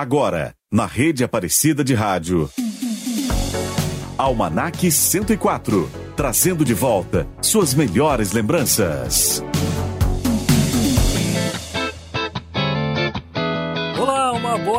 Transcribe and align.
Agora, 0.00 0.54
na 0.72 0.86
rede 0.86 1.22
Aparecida 1.22 1.84
de 1.84 1.92
Rádio. 1.92 2.48
Almanac 4.16 4.90
104, 4.90 5.90
trazendo 6.16 6.64
de 6.64 6.72
volta 6.72 7.28
suas 7.42 7.74
melhores 7.74 8.32
lembranças. 8.32 9.44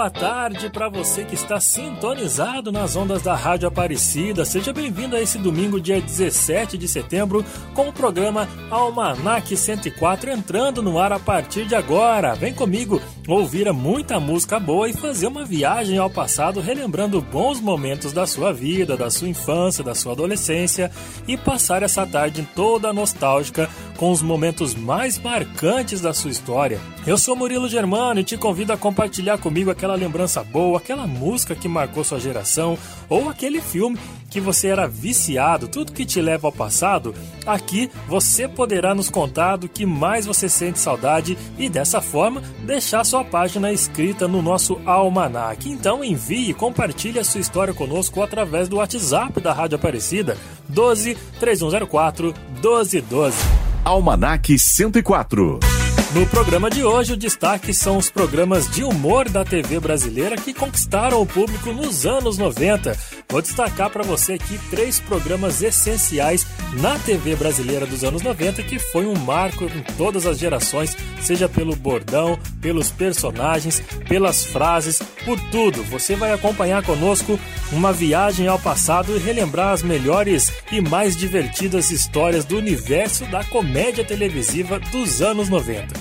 boa 0.02 0.10
tarde 0.10 0.68
para 0.70 0.90
você 0.90 1.24
que 1.24 1.36
está 1.36 1.60
sintonizado 1.60 2.72
nas 2.72 2.96
ondas 2.96 3.22
da 3.22 3.36
Rádio 3.36 3.68
Aparecida. 3.68 4.44
Seja 4.44 4.74
bem-vindo 4.74 5.16
a 5.16 5.22
esse 5.22 5.38
domingo, 5.38 5.80
dia 5.80 6.02
17 6.02 6.76
de 6.76 6.88
setembro, 6.88 7.46
com 7.76 7.90
o 7.90 7.94
programa 7.94 8.50
Almanac 8.72 9.56
104 9.56 10.32
entrando 10.32 10.82
no 10.82 10.98
ar 10.98 11.14
a 11.14 11.20
partir 11.20 11.68
de 11.68 11.76
agora. 11.76 12.34
Vem 12.34 12.52
comigo 12.52 13.00
ouvir 13.28 13.72
muita 13.72 14.20
música 14.20 14.60
boa 14.60 14.90
e 14.90 14.94
fazer 14.94 15.28
uma 15.28 15.46
viagem 15.46 15.98
ao 15.98 16.10
passado, 16.10 16.60
relembrando 16.60 17.22
bons 17.22 17.60
momentos 17.60 18.12
da 18.12 18.26
sua 18.26 18.52
vida, 18.52 18.98
da 18.98 19.10
sua 19.10 19.30
infância, 19.30 19.84
da 19.84 19.94
sua 19.94 20.14
adolescência 20.14 20.92
e 21.28 21.38
passar 21.38 21.84
essa 21.84 22.06
tarde 22.06 22.48
toda 22.56 22.92
nostálgica 22.92 23.70
com 23.98 24.12
os 24.12 24.22
momentos 24.22 24.74
mais 24.74 25.20
marcantes 25.20 26.02
da 26.02 26.14
sua 26.14 26.32
história. 26.32 26.80
Eu 27.06 27.18
sou 27.18 27.36
Murilo 27.36 27.70
Germano 27.70 28.20
e 28.20 28.24
te 28.24 28.38
convido 28.38 28.74
a 28.74 28.78
compartilhar 28.78 29.38
comigo 29.38 29.70
aquela 29.70 29.96
lembrança 29.96 30.44
boa, 30.44 30.80
aquela 30.80 31.06
música 31.06 31.56
que 31.56 31.68
marcou 31.68 32.04
sua 32.04 32.20
geração 32.20 32.78
ou 33.08 33.30
aquele 33.30 33.62
filme 33.62 34.00
que 34.32 34.40
você 34.40 34.70
era 34.70 34.88
viciado, 34.88 35.68
tudo 35.68 35.92
que 35.92 36.06
te 36.06 36.22
leva 36.22 36.48
ao 36.48 36.54
passado, 36.54 37.14
aqui 37.46 37.92
você 38.08 38.48
poderá 38.48 38.96
nos 38.96 39.10
contar 39.10 39.58
do 39.58 39.68
que 39.68 39.86
mais 39.86 40.26
você 40.26 40.48
sente 40.48 40.80
saudade 40.80 41.38
e 41.58 41.70
dessa 41.70 42.00
forma 42.00 42.42
deixar 42.66 43.04
sua 43.12 43.26
página 43.26 43.74
escrita 43.74 44.26
no 44.26 44.42
nosso 44.42 44.80
almanac. 44.86 45.70
Então 45.70 46.02
envie 46.02 46.52
e 46.52 46.54
compartilhe 46.54 47.20
a 47.20 47.26
sua 47.26 47.42
história 47.42 47.74
conosco 47.74 48.24
através 48.24 48.70
do 48.70 48.78
WhatsApp 48.78 49.42
da 49.42 49.52
Rádio 49.52 49.76
Aparecida 49.76 50.38
12 50.70 51.18
3104 51.38 52.34
1212. 52.62 53.36
Almanac 53.84 54.58
104 54.58 55.81
no 56.14 56.28
programa 56.28 56.70
de 56.70 56.84
hoje, 56.84 57.14
o 57.14 57.18
destaque 57.18 57.74
são 57.74 57.96
os 57.96 58.10
programas 58.10 58.70
de 58.70 58.84
humor 58.84 59.30
da 59.30 59.46
TV 59.46 59.80
brasileira 59.80 60.36
que 60.36 60.54
conquistaram 60.54 61.22
o 61.22 61.26
público 61.26 61.72
nos 61.72 62.06
anos 62.06 62.38
90. 62.38 62.98
Vou 63.30 63.42
destacar 63.42 63.90
para 63.90 64.04
você 64.04 64.34
aqui 64.34 64.60
três 64.70 65.00
programas 65.00 65.62
essenciais 65.62 66.46
na 66.82 67.00
TV 67.00 67.36
brasileira 67.38 67.86
dos 67.86 68.04
anos 68.04 68.22
90 68.22 68.62
que 68.64 68.78
foi 68.78 69.06
um 69.06 69.16
marco 69.16 69.64
em 69.64 69.82
todas 69.96 70.26
as 70.26 70.38
gerações, 70.38 70.98
seja 71.22 71.48
pelo 71.48 71.78
bordão, 71.78 72.38
pelos 72.62 72.92
personagens, 72.92 73.82
pelas 74.10 74.44
frases, 74.44 75.02
por 75.24 75.40
tudo. 75.50 75.82
Você 75.84 76.16
vai 76.16 76.34
acompanhar 76.34 76.84
conosco 76.84 77.40
uma 77.72 77.94
viagem 77.94 78.48
ao 78.48 78.60
passado 78.60 79.16
e 79.16 79.20
relembrar 79.20 79.70
as 79.70 79.82
melhores 79.82 80.52
e 80.72 80.82
mais 80.82 81.16
divertidas 81.16 81.90
histórias 81.90 82.44
do 82.44 82.58
universo 82.58 83.26
da 83.28 83.46
comédia 83.46 84.04
televisiva 84.04 84.78
dos 84.78 85.22
anos 85.22 85.48
90. 85.48 86.01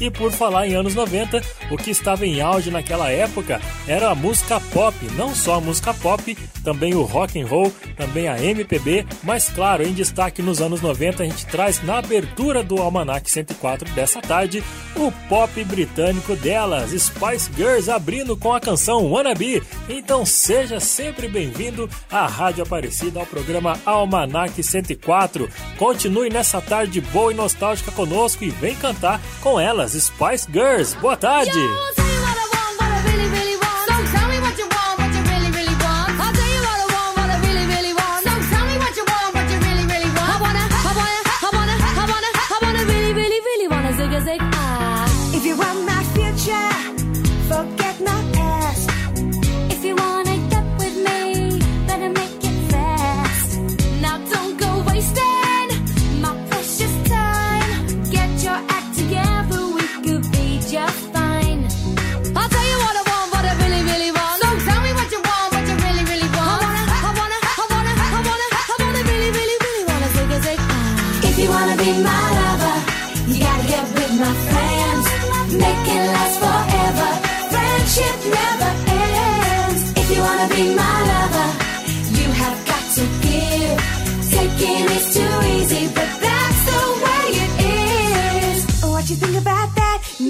E 0.00 0.10
por 0.10 0.30
falar 0.30 0.66
em 0.66 0.74
anos 0.74 0.94
90, 0.94 1.42
o 1.70 1.76
que 1.76 1.90
estava 1.90 2.26
em 2.26 2.40
auge 2.40 2.70
naquela 2.70 3.10
época 3.10 3.60
era 3.88 4.10
a 4.10 4.14
música 4.14 4.60
pop, 4.60 4.94
não 5.16 5.34
só 5.34 5.54
a 5.54 5.60
música 5.60 5.94
pop, 5.94 6.36
também 6.62 6.94
o 6.94 7.02
rock 7.02 7.40
and 7.40 7.46
roll, 7.46 7.72
também 7.96 8.28
a 8.28 8.42
MPB, 8.42 9.06
mas 9.22 9.48
claro, 9.48 9.82
em 9.82 9.92
destaque 9.92 10.42
nos 10.42 10.60
anos 10.60 10.82
90 10.82 11.22
a 11.22 11.26
gente 11.26 11.46
traz 11.46 11.82
na 11.82 11.98
abertura 11.98 12.62
do 12.62 12.76
Almanac 12.76 13.30
104 13.30 13.90
dessa 13.92 14.20
tarde 14.20 14.62
o 14.94 15.10
pop 15.28 15.64
britânico 15.64 16.36
delas, 16.36 16.90
Spice 16.90 17.50
Girls 17.56 17.90
abrindo 17.90 18.36
com 18.36 18.52
a 18.52 18.60
canção 18.60 19.10
Wannabe. 19.10 19.62
Então 19.88 20.26
seja 20.26 20.78
sempre 20.78 21.28
bem-vindo 21.28 21.88
à 22.10 22.26
Rádio 22.26 22.64
Aparecida 22.64 23.20
ao 23.20 23.26
programa 23.26 23.78
Almanac 23.84 24.62
104. 24.62 25.48
Continue 25.78 26.28
nessa 26.28 26.60
tarde 26.60 27.00
boa 27.00 27.32
e 27.32 27.34
nostálgica 27.34 27.90
conosco 27.92 28.44
e 28.44 28.50
vem 28.50 28.74
cantar 28.74 29.20
com 29.40 29.58
elas 29.58 29.85
as 29.94 30.04
Spice 30.04 30.46
Girls. 30.46 30.94
Boa 30.96 31.16
tarde! 31.16 31.50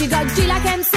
She 0.00 0.06
got 0.06 0.34
Gila 0.34 0.58
Kemp 0.64 0.89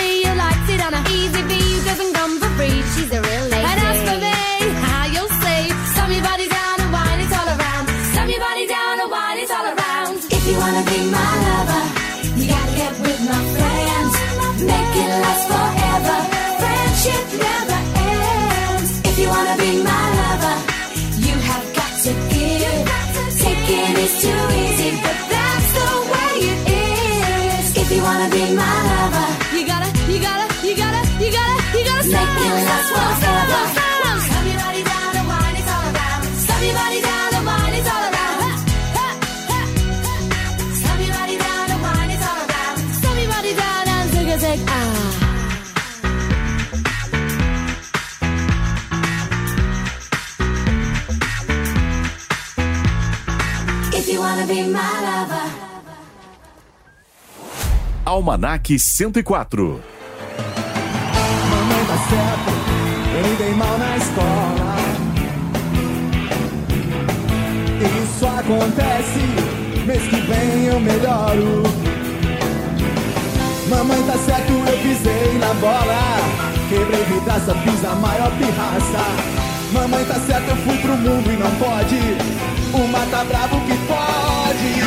Almanac 58.23 58.79
104. 58.79 59.81
Mamãe 61.49 61.85
tá 61.85 61.97
certa, 62.07 62.51
eu 63.17 63.35
dei 63.35 63.53
mal 63.53 63.77
na 63.77 63.97
escola. 63.97 64.75
Isso 68.01 68.25
acontece, 68.25 69.19
mês 69.85 70.03
que 70.03 70.21
vem 70.21 70.67
eu 70.67 70.79
melhoro. 70.79 71.63
Mamãe 73.67 74.01
tá 74.03 74.17
certo, 74.19 74.53
eu 74.53 74.77
pisei 74.77 75.37
na 75.39 75.53
bola. 75.55 75.99
Quebrei 76.69 77.03
vidraça, 77.03 77.53
fiz 77.55 77.83
a 77.83 77.95
maior 77.95 78.31
pirraça. 78.37 79.03
Mamãe 79.73 80.05
tá 80.05 80.15
certo, 80.21 80.47
eu 80.47 80.55
fui 80.55 80.77
pro 80.77 80.95
mundo 80.95 81.29
e 81.29 81.35
não 81.35 81.51
pode. 81.57 81.99
O 82.73 82.87
mata 82.87 83.25
bravo 83.25 83.59
que 83.65 83.77
pode. 83.85 84.81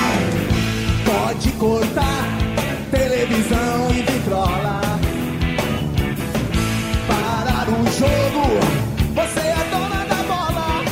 Pode 1.04 1.52
cortar 1.52 2.35
televisão 3.26 3.90
e 3.90 4.02
vitrola. 4.02 4.80
Parar 7.08 7.68
o 7.68 7.84
jogo, 7.98 8.60
você 9.14 9.40
é 9.40 9.68
dona 9.70 10.04
da 10.04 10.22
bola. 10.22 10.84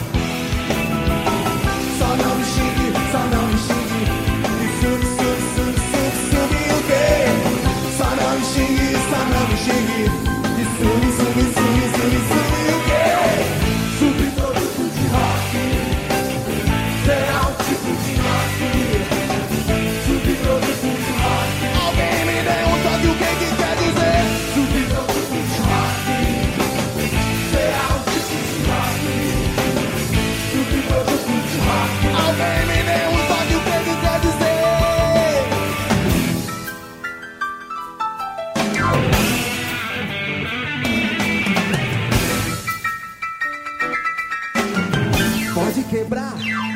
Só 1.98 2.08
não 2.16 2.34
me 2.36 2.44
xingue, 2.44 2.92
só 3.12 3.18
não 3.18 3.46
me 3.46 3.58
xingue. 3.58 4.04
E 4.60 4.68
sub, 4.80 5.02
sub, 5.16 5.38
sub, 5.54 5.74
sub, 5.90 6.14
sub, 6.30 6.52
o 6.70 6.82
quê? 6.88 7.06
Só 7.96 8.08
não 8.16 8.38
me 8.38 8.44
xingue, 8.44 8.88
só 9.10 9.20
não 9.32 9.48
me 9.48 9.56
xingue. 9.56 10.23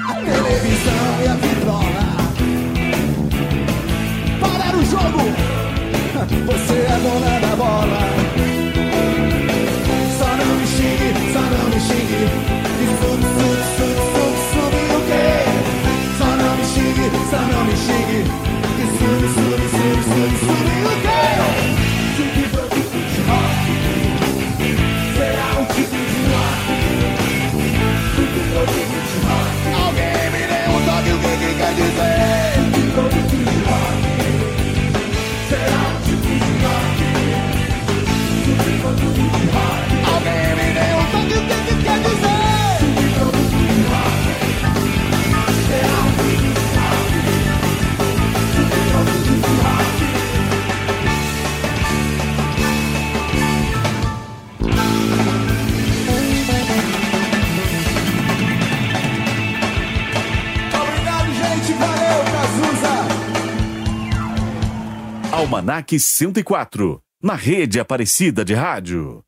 A 0.09 0.15
televisão 0.15 1.23
e 1.23 1.29
a 1.29 1.35
vitrola. 1.35 2.07
Parar 4.41 4.75
o 4.75 4.85
jogo, 4.85 5.23
você 6.47 6.75
é 6.75 6.99
dona 7.03 7.41
da 7.41 7.57
bola. 7.57 8.28
O 31.81 32.38
Almanac 65.69 65.99
104. 65.99 66.99
Na 67.23 67.35
rede 67.35 67.79
Aparecida 67.79 68.43
de 68.43 68.55
Rádio. 68.55 69.23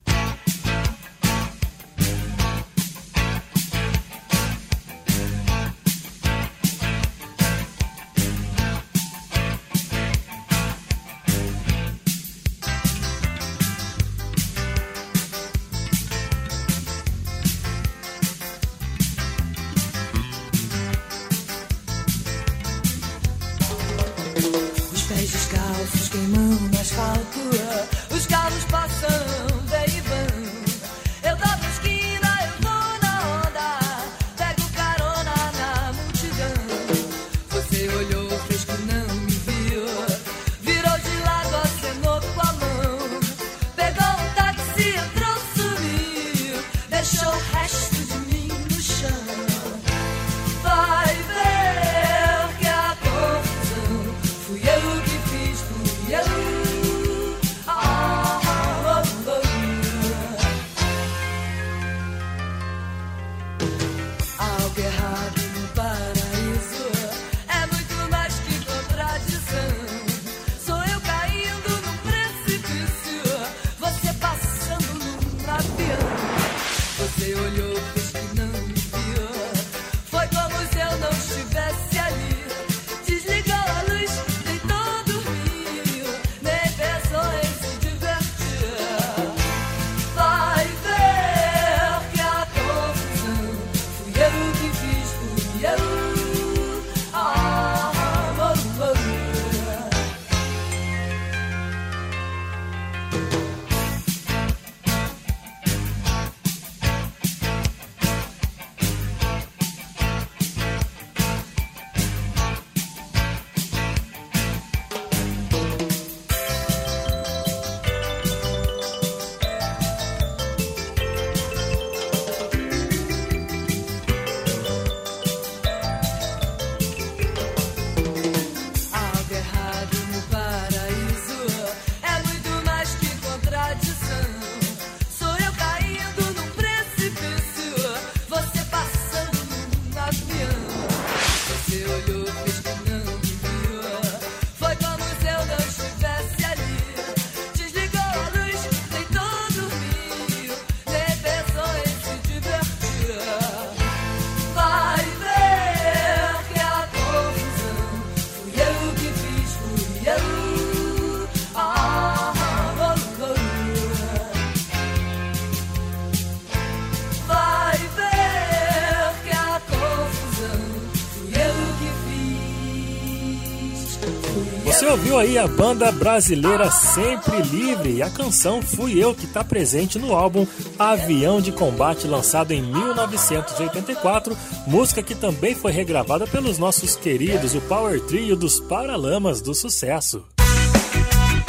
Aí 175.21 175.37
a 175.37 175.47
banda 175.47 175.93
brasileira 175.93 176.71
Sempre 176.71 177.43
Livre 177.43 177.97
e 177.97 178.03
a 178.03 178.09
canção 178.09 178.63
Fui 178.63 178.99
Eu 178.99 179.15
que 179.15 179.27
está 179.27 179.45
presente 179.45 179.99
no 179.99 180.15
álbum 180.15 180.47
Avião 180.79 181.43
de 181.43 181.53
Combate, 181.53 182.07
lançado 182.07 182.53
em 182.53 182.63
1984, 182.63 184.35
música 184.67 185.03
que 185.03 185.15
também 185.15 185.55
foi 185.55 185.73
regravada 185.73 186.27
pelos 186.27 186.57
nossos 186.57 186.97
queridos, 186.97 187.55
o 187.55 187.61
Power 187.63 188.01
Trio 188.01 188.35
dos 188.35 188.61
Paralamas 188.61 189.43
do 189.43 189.55
Sucesso. 189.55 190.25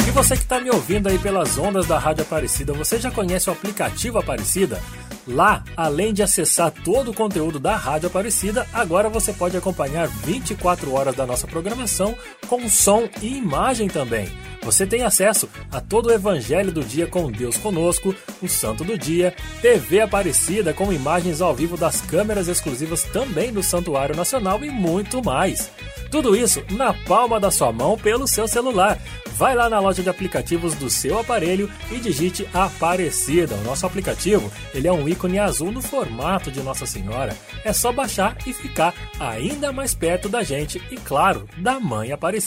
E 0.06 0.12
você 0.12 0.36
que 0.36 0.44
está 0.44 0.60
me 0.60 0.70
ouvindo 0.70 1.08
aí 1.08 1.18
pelas 1.18 1.58
ondas 1.58 1.88
da 1.88 1.98
Rádio 1.98 2.24
Aparecida, 2.24 2.74
você 2.74 3.00
já 3.00 3.10
conhece 3.10 3.50
o 3.50 3.54
aplicativo 3.54 4.20
Aparecida? 4.20 4.82
Lá, 5.26 5.64
além 5.78 6.14
de 6.14 6.22
acessar 6.22 6.72
todo 6.72 7.12
o 7.12 7.14
conteúdo 7.14 7.60
da 7.60 7.78
Rádio 7.78 8.08
Aparecida, 8.08 8.68
agora 8.74 9.08
você 9.08 9.32
pode 9.32 9.56
acompanhar 9.56 10.08
24 10.08 10.94
horas 10.94 11.16
da 11.16 11.26
nossa 11.26 11.48
programação 11.48 12.18
com 12.52 12.68
som 12.68 13.08
e 13.22 13.38
imagem 13.38 13.88
também. 13.88 14.28
Você 14.62 14.86
tem 14.86 15.04
acesso 15.04 15.50
a 15.72 15.80
todo 15.80 16.08
o 16.08 16.12
Evangelho 16.12 16.70
do 16.70 16.84
Dia 16.84 17.08
com 17.08 17.32
Deus 17.32 17.56
Conosco, 17.56 18.14
o 18.42 18.48
Santo 18.50 18.84
do 18.84 18.98
Dia, 18.98 19.34
TV 19.62 20.02
Aparecida 20.02 20.74
com 20.74 20.92
imagens 20.92 21.40
ao 21.40 21.56
vivo 21.56 21.78
das 21.78 22.02
câmeras 22.02 22.50
exclusivas 22.50 23.04
também 23.04 23.54
do 23.54 23.64
Santuário 23.64 24.18
Nacional 24.18 24.62
e 24.66 24.70
muito 24.70 25.24
mais. 25.24 25.72
Tudo 26.12 26.36
isso 26.36 26.62
na 26.72 26.94
palma 26.94 27.40
da 27.40 27.50
sua 27.50 27.72
mão 27.72 27.98
pelo 27.98 28.28
seu 28.28 28.50
celular. 28.50 29.00
Vai 29.38 29.56
lá 29.56 29.70
na 29.70 29.80
loja 29.80 30.04
de 30.04 30.10
aplicativos 30.10 30.76
do 30.76 30.90
seu 30.90 31.18
aparelho 31.18 31.72
e 31.90 31.96
digite 31.96 32.48
Aparecida. 32.54 33.56
O 33.56 33.64
nosso 33.64 33.86
aplicativo 33.86 34.52
ele 34.74 34.90
é 34.90 34.92
um 34.92 35.08
ícone 35.08 35.40
azul 35.40 35.72
no 35.72 35.82
formato 35.82 36.52
de 36.52 36.62
Nossa 36.62 36.86
Senhora. 36.86 37.36
É 37.64 37.72
só 37.72 37.94
baixar 37.94 38.38
e 38.46 38.54
ficar 38.54 38.94
ainda 39.20 39.72
mais 39.72 39.96
perto 39.96 40.28
da 40.28 40.44
gente 40.44 40.82
e, 40.92 40.98
claro, 40.98 41.48
da 41.58 41.80
Mãe 41.80 42.12
Aparecida. 42.12 42.41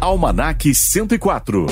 Almanac 0.00 0.74
104. 0.74 1.66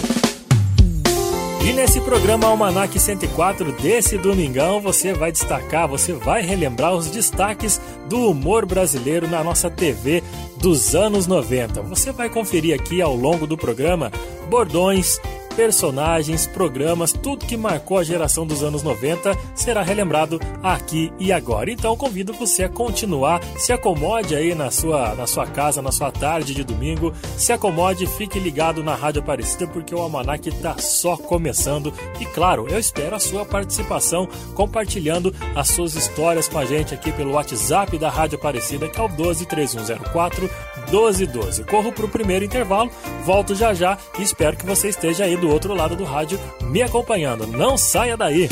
E 1.69 1.73
nesse 1.73 2.01
programa 2.01 2.47
Almanac 2.47 2.99
104 2.99 3.73
desse 3.73 4.17
domingão, 4.17 4.81
você 4.81 5.13
vai 5.13 5.31
destacar, 5.31 5.87
você 5.87 6.15
vai 6.15 6.41
relembrar 6.41 6.95
os 6.95 7.11
destaques 7.11 7.79
do 8.09 8.31
humor 8.31 8.65
brasileiro 8.65 9.29
na 9.29 9.45
nossa 9.45 9.69
TV 9.69 10.23
dos 10.57 10.95
anos 10.95 11.27
90. 11.27 11.83
Você 11.83 12.11
vai 12.11 12.31
conferir 12.31 12.75
aqui 12.75 13.03
ao 13.03 13.15
longo 13.15 13.47
do 13.47 13.57
programa 13.57 14.11
bordões, 14.49 15.21
personagens, 15.57 16.47
programas, 16.47 17.13
tudo 17.13 17.47
que 17.47 17.57
marcou 17.57 17.97
a 17.97 18.05
geração 18.05 18.47
dos 18.47 18.63
anos 18.63 18.83
90 18.83 19.35
será 19.55 19.83
relembrado 19.83 20.39
aqui 20.63 21.11
e 21.19 21.33
agora. 21.33 21.71
Então 21.71 21.97
convido 21.97 22.35
você 22.35 22.65
a 22.65 22.69
continuar, 22.69 23.43
se 23.57 23.73
acomode 23.73 24.37
aí 24.37 24.55
na 24.55 24.71
sua, 24.71 25.15
na 25.15 25.27
sua 25.27 25.47
casa, 25.47 25.81
na 25.81 25.91
sua 25.91 26.13
tarde 26.13 26.55
de 26.55 26.63
domingo, 26.63 27.13
se 27.39 27.53
acomode, 27.53 28.07
fique 28.07 28.39
ligado 28.39 28.85
na 28.85 28.95
Rádio 28.95 29.23
Aparecida 29.23 29.67
porque 29.67 29.95
o 29.95 29.99
Almanac 29.99 30.47
está 30.47 30.77
só 30.77 31.17
começando 31.17 31.93
e 32.21 32.27
claro, 32.27 32.67
eu 32.69 32.79
espero 32.79 33.17
a 33.17 33.21
sua 33.21 33.47
participação 33.47 34.29
compartilhando 34.55 35.35
as 35.55 35.69
suas 35.69 35.95
histórias 35.95 36.49
com 36.49 36.59
a 36.59 36.67
gente 36.67 36.93
aqui 36.93 37.11
pelo 37.13 37.33
WhatsApp 37.33 37.97
da 37.97 38.11
Rádio 38.11 38.37
Aparecida 38.37 38.89
que 38.89 39.01
é 39.01 39.03
o 39.03 39.09
123104 39.09 40.51
1212. 40.91 41.65
Corro 41.65 41.93
para 41.93 42.05
o 42.05 42.09
primeiro 42.09 42.45
intervalo, 42.45 42.91
volto 43.25 43.55
já 43.55 43.73
já 43.73 43.97
e 44.19 44.23
espero 44.23 44.57
que 44.57 44.67
você 44.67 44.89
esteja 44.89 45.25
aí 45.25 45.37
do 45.37 45.46
outro 45.49 45.75
lado 45.75 45.97
do 45.97 46.05
rádio 46.05 46.39
me 46.63 46.83
acompanhando. 46.83 47.47
Não 47.47 47.77
saia 47.77 48.17
daí! 48.17 48.49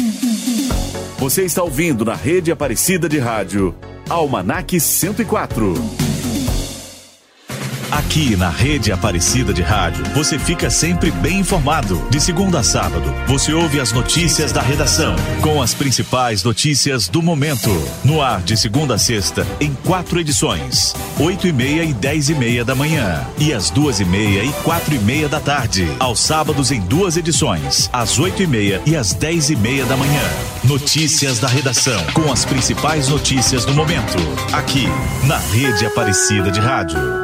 Você 1.19 1.45
está 1.45 1.63
ouvindo 1.63 2.05
na 2.05 2.15
rede 2.15 2.53
Aparecida 2.53 3.09
de 3.09 3.19
Rádio 3.19 3.75
Almanac 4.09 4.79
104. 4.79 6.04
Aqui 7.95 8.35
na 8.35 8.51
Rede 8.51 8.91
Aparecida 8.91 9.55
de 9.55 9.63
Rádio, 9.63 10.05
você 10.15 10.37
fica 10.37 10.69
sempre 10.69 11.13
bem 11.13 11.39
informado. 11.39 12.05
De 12.11 12.21
segunda 12.21 12.59
a 12.59 12.63
sábado, 12.65 13.15
você 13.29 13.53
ouve 13.53 13.79
as 13.79 13.93
notícias 13.93 14.51
da 14.51 14.61
redação, 14.61 15.15
com 15.41 15.63
as 15.63 15.75
principais 15.75 16.43
notícias 16.43 17.07
do 17.07 17.23
momento. 17.23 17.71
No 18.03 18.21
ar, 18.21 18.43
de 18.43 18.57
segunda 18.57 18.97
a 18.97 18.99
sexta, 18.99 19.47
em 19.61 19.73
quatro 19.85 20.19
edições: 20.19 20.93
oito 21.21 21.47
e 21.47 21.53
meia 21.53 21.85
e 21.85 21.95
dez 21.95 22.29
e 22.29 22.35
meia 22.35 22.65
da 22.65 22.75
manhã, 22.75 23.25
e 23.39 23.53
às 23.53 23.71
duas 23.71 24.01
e 24.01 24.05
meia 24.05 24.43
e 24.43 24.53
quatro 24.65 24.93
e 24.93 24.99
meia 24.99 25.29
da 25.29 25.39
tarde. 25.39 25.89
Aos 26.01 26.19
sábados, 26.19 26.73
em 26.73 26.81
duas 26.81 27.17
edições, 27.17 27.89
às 27.93 28.19
oito 28.19 28.43
e 28.43 28.47
meia 28.49 28.83
e 28.85 28.97
às 28.97 29.15
dez 29.15 29.51
e 29.51 29.57
meia 29.57 29.85
da 29.85 29.97
manhã. 29.97 30.23
Notícias 30.65 31.39
da 31.39 31.47
redação, 31.47 32.05
com 32.13 32.33
as 32.33 32.45
principais 32.45 33.07
notícias 33.07 33.65
do 33.65 33.73
momento. 33.73 34.19
Aqui, 34.53 34.89
na 35.29 35.39
Rede 35.39 35.87
Aparecida 35.87 36.51
de 36.51 36.59
Rádio. 36.59 37.24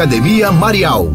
Marial. 0.51 1.13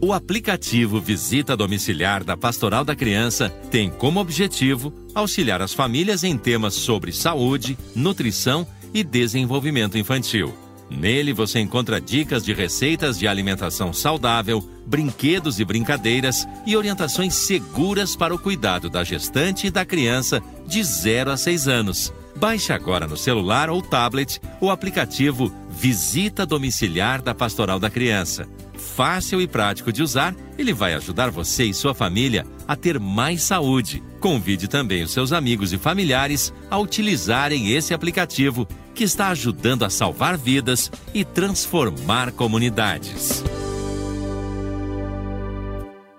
O 0.00 0.12
aplicativo 0.12 1.00
Visita 1.00 1.56
Domiciliar 1.56 2.22
da 2.22 2.36
Pastoral 2.36 2.84
da 2.84 2.94
Criança 2.94 3.50
tem 3.68 3.90
como 3.90 4.20
objetivo 4.20 4.92
auxiliar 5.16 5.60
as 5.60 5.74
famílias 5.74 6.22
em 6.22 6.38
temas 6.38 6.74
sobre 6.74 7.10
saúde, 7.10 7.76
nutrição 7.92 8.64
e 8.94 9.02
desenvolvimento 9.02 9.98
infantil. 9.98 10.54
Nele 10.88 11.32
você 11.32 11.58
encontra 11.58 12.00
dicas 12.00 12.44
de 12.44 12.52
receitas 12.52 13.18
de 13.18 13.26
alimentação 13.26 13.92
saudável, 13.92 14.62
brinquedos 14.86 15.58
e 15.58 15.64
brincadeiras 15.64 16.46
e 16.64 16.76
orientações 16.76 17.34
seguras 17.34 18.14
para 18.14 18.32
o 18.32 18.38
cuidado 18.38 18.88
da 18.88 19.02
gestante 19.02 19.66
e 19.66 19.70
da 19.72 19.84
criança 19.84 20.40
de 20.68 20.84
0 20.84 21.32
a 21.32 21.36
6 21.36 21.66
anos. 21.66 22.12
Baixe 22.36 22.72
agora 22.72 23.06
no 23.06 23.16
celular 23.16 23.70
ou 23.70 23.80
tablet 23.80 24.40
o 24.60 24.70
aplicativo 24.70 25.50
Visita 25.70 26.44
Domiciliar 26.44 27.22
da 27.22 27.34
Pastoral 27.34 27.78
da 27.78 27.88
Criança. 27.88 28.46
Fácil 28.74 29.40
e 29.40 29.46
prático 29.46 29.90
de 29.90 30.02
usar, 30.02 30.34
ele 30.58 30.74
vai 30.74 30.92
ajudar 30.94 31.30
você 31.30 31.64
e 31.64 31.72
sua 31.72 31.94
família 31.94 32.46
a 32.68 32.76
ter 32.76 33.00
mais 33.00 33.42
saúde. 33.42 34.02
Convide 34.20 34.68
também 34.68 35.02
os 35.02 35.12
seus 35.12 35.32
amigos 35.32 35.72
e 35.72 35.78
familiares 35.78 36.52
a 36.70 36.78
utilizarem 36.78 37.72
esse 37.72 37.94
aplicativo 37.94 38.68
que 38.94 39.04
está 39.04 39.28
ajudando 39.28 39.84
a 39.84 39.90
salvar 39.90 40.36
vidas 40.36 40.90
e 41.14 41.24
transformar 41.24 42.32
comunidades. 42.32 43.42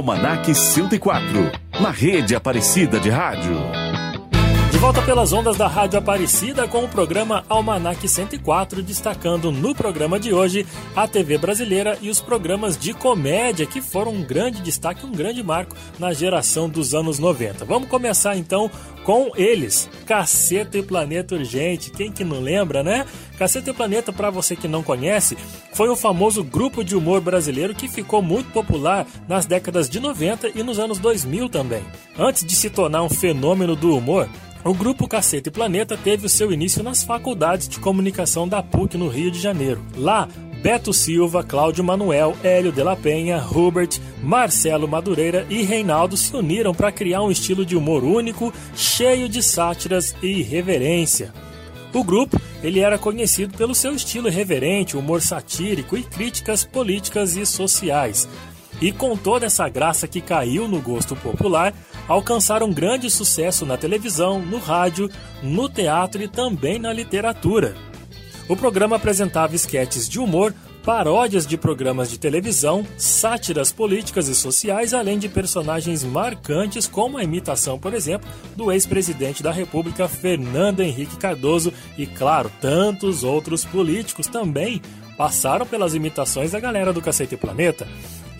Almanac 0.00 0.54
104, 0.54 1.52
na 1.78 1.90
Rede 1.90 2.34
Aparecida 2.34 2.98
de 2.98 3.10
Rádio. 3.10 3.89
Volta 4.80 5.02
pelas 5.02 5.30
ondas 5.34 5.58
da 5.58 5.68
Rádio 5.68 5.98
Aparecida 5.98 6.66
com 6.66 6.82
o 6.82 6.88
programa 6.88 7.44
Almanac 7.50 8.08
104, 8.08 8.82
destacando 8.82 9.52
no 9.52 9.74
programa 9.74 10.18
de 10.18 10.32
hoje 10.32 10.66
a 10.96 11.06
TV 11.06 11.36
brasileira 11.36 11.98
e 12.00 12.08
os 12.08 12.22
programas 12.22 12.78
de 12.78 12.94
comédia 12.94 13.66
que 13.66 13.82
foram 13.82 14.12
um 14.12 14.22
grande 14.22 14.62
destaque, 14.62 15.04
um 15.04 15.12
grande 15.12 15.42
marco 15.42 15.76
na 15.98 16.14
geração 16.14 16.66
dos 16.66 16.94
anos 16.94 17.18
90. 17.18 17.62
Vamos 17.66 17.90
começar 17.90 18.38
então 18.38 18.70
com 19.04 19.30
eles, 19.36 19.88
Caceta 20.06 20.78
e 20.78 20.82
Planeta 20.82 21.34
Urgente. 21.34 21.90
Quem 21.90 22.10
que 22.10 22.24
não 22.24 22.40
lembra, 22.40 22.82
né? 22.82 23.04
Caceta 23.38 23.70
e 23.70 23.74
Planeta, 23.74 24.14
para 24.14 24.30
você 24.30 24.56
que 24.56 24.66
não 24.66 24.82
conhece, 24.82 25.36
foi 25.74 25.90
um 25.90 25.96
famoso 25.96 26.42
grupo 26.42 26.82
de 26.82 26.96
humor 26.96 27.20
brasileiro 27.20 27.74
que 27.74 27.86
ficou 27.86 28.22
muito 28.22 28.50
popular 28.50 29.06
nas 29.28 29.44
décadas 29.44 29.90
de 29.90 30.00
90 30.00 30.52
e 30.54 30.62
nos 30.62 30.78
anos 30.78 30.98
2000 30.98 31.50
também. 31.50 31.82
Antes 32.18 32.46
de 32.46 32.56
se 32.56 32.70
tornar 32.70 33.02
um 33.02 33.10
fenômeno 33.10 33.76
do 33.76 33.94
humor, 33.94 34.26
o 34.64 34.74
grupo 34.74 35.08
Caceta 35.08 35.48
e 35.48 35.52
Planeta 35.52 35.96
teve 35.96 36.26
o 36.26 36.28
seu 36.28 36.52
início 36.52 36.82
nas 36.82 37.02
faculdades 37.02 37.68
de 37.68 37.78
comunicação 37.78 38.46
da 38.46 38.62
PUC 38.62 38.96
no 38.96 39.08
Rio 39.08 39.30
de 39.30 39.40
Janeiro. 39.40 39.82
Lá, 39.96 40.28
Beto 40.62 40.92
Silva, 40.92 41.42
Cláudio 41.42 41.82
Manuel, 41.82 42.36
Hélio 42.44 42.70
de 42.70 42.82
la 42.82 42.94
Penha, 42.94 43.42
Hubert, 43.42 43.98
Marcelo 44.22 44.86
Madureira 44.86 45.46
e 45.48 45.62
Reinaldo 45.62 46.16
se 46.16 46.36
uniram 46.36 46.74
para 46.74 46.92
criar 46.92 47.22
um 47.22 47.30
estilo 47.30 47.64
de 47.64 47.74
humor 47.74 48.04
único, 48.04 48.52
cheio 48.74 49.28
de 49.28 49.42
sátiras 49.42 50.14
e 50.22 50.40
irreverência. 50.40 51.32
O 51.94 52.04
grupo 52.04 52.40
ele 52.62 52.80
era 52.80 52.98
conhecido 52.98 53.56
pelo 53.56 53.74
seu 53.74 53.94
estilo 53.94 54.28
irreverente, 54.28 54.96
humor 54.96 55.22
satírico 55.22 55.96
e 55.96 56.02
críticas 56.02 56.62
políticas 56.62 57.36
e 57.36 57.46
sociais. 57.46 58.28
E 58.80 58.92
com 58.92 59.16
toda 59.16 59.46
essa 59.46 59.68
graça 59.68 60.06
que 60.06 60.20
caiu 60.20 60.68
no 60.68 60.80
gosto 60.80 61.16
popular, 61.16 61.74
alcançaram 62.10 62.72
grande 62.72 63.08
sucesso 63.08 63.64
na 63.64 63.76
televisão, 63.76 64.40
no 64.40 64.58
rádio, 64.58 65.08
no 65.40 65.68
teatro 65.68 66.20
e 66.20 66.26
também 66.26 66.76
na 66.76 66.92
literatura. 66.92 67.76
O 68.48 68.56
programa 68.56 68.96
apresentava 68.96 69.54
esquetes 69.54 70.08
de 70.08 70.18
humor, 70.18 70.52
paródias 70.84 71.46
de 71.46 71.56
programas 71.56 72.10
de 72.10 72.18
televisão, 72.18 72.84
sátiras 72.98 73.70
políticas 73.70 74.26
e 74.26 74.34
sociais, 74.34 74.92
além 74.92 75.20
de 75.20 75.28
personagens 75.28 76.02
marcantes, 76.02 76.88
como 76.88 77.16
a 77.16 77.22
imitação, 77.22 77.78
por 77.78 77.94
exemplo, 77.94 78.28
do 78.56 78.72
ex-presidente 78.72 79.40
da 79.40 79.52
República, 79.52 80.08
Fernando 80.08 80.80
Henrique 80.80 81.16
Cardoso, 81.16 81.72
e, 81.96 82.08
claro, 82.08 82.50
tantos 82.60 83.22
outros 83.22 83.64
políticos 83.64 84.26
também 84.26 84.82
passaram 85.16 85.64
pelas 85.64 85.94
imitações 85.94 86.50
da 86.50 86.58
galera 86.58 86.92
do 86.92 87.00
Cacete 87.00 87.36
Planeta. 87.36 87.86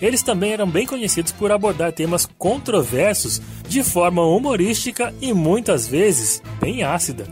Eles 0.01 0.23
também 0.23 0.51
eram 0.51 0.67
bem 0.67 0.85
conhecidos 0.85 1.31
por 1.31 1.51
abordar 1.51 1.93
temas 1.93 2.27
controversos 2.37 3.39
de 3.67 3.83
forma 3.83 4.25
humorística 4.25 5.13
e 5.21 5.31
muitas 5.31 5.87
vezes 5.87 6.41
bem 6.59 6.83
ácida. 6.83 7.27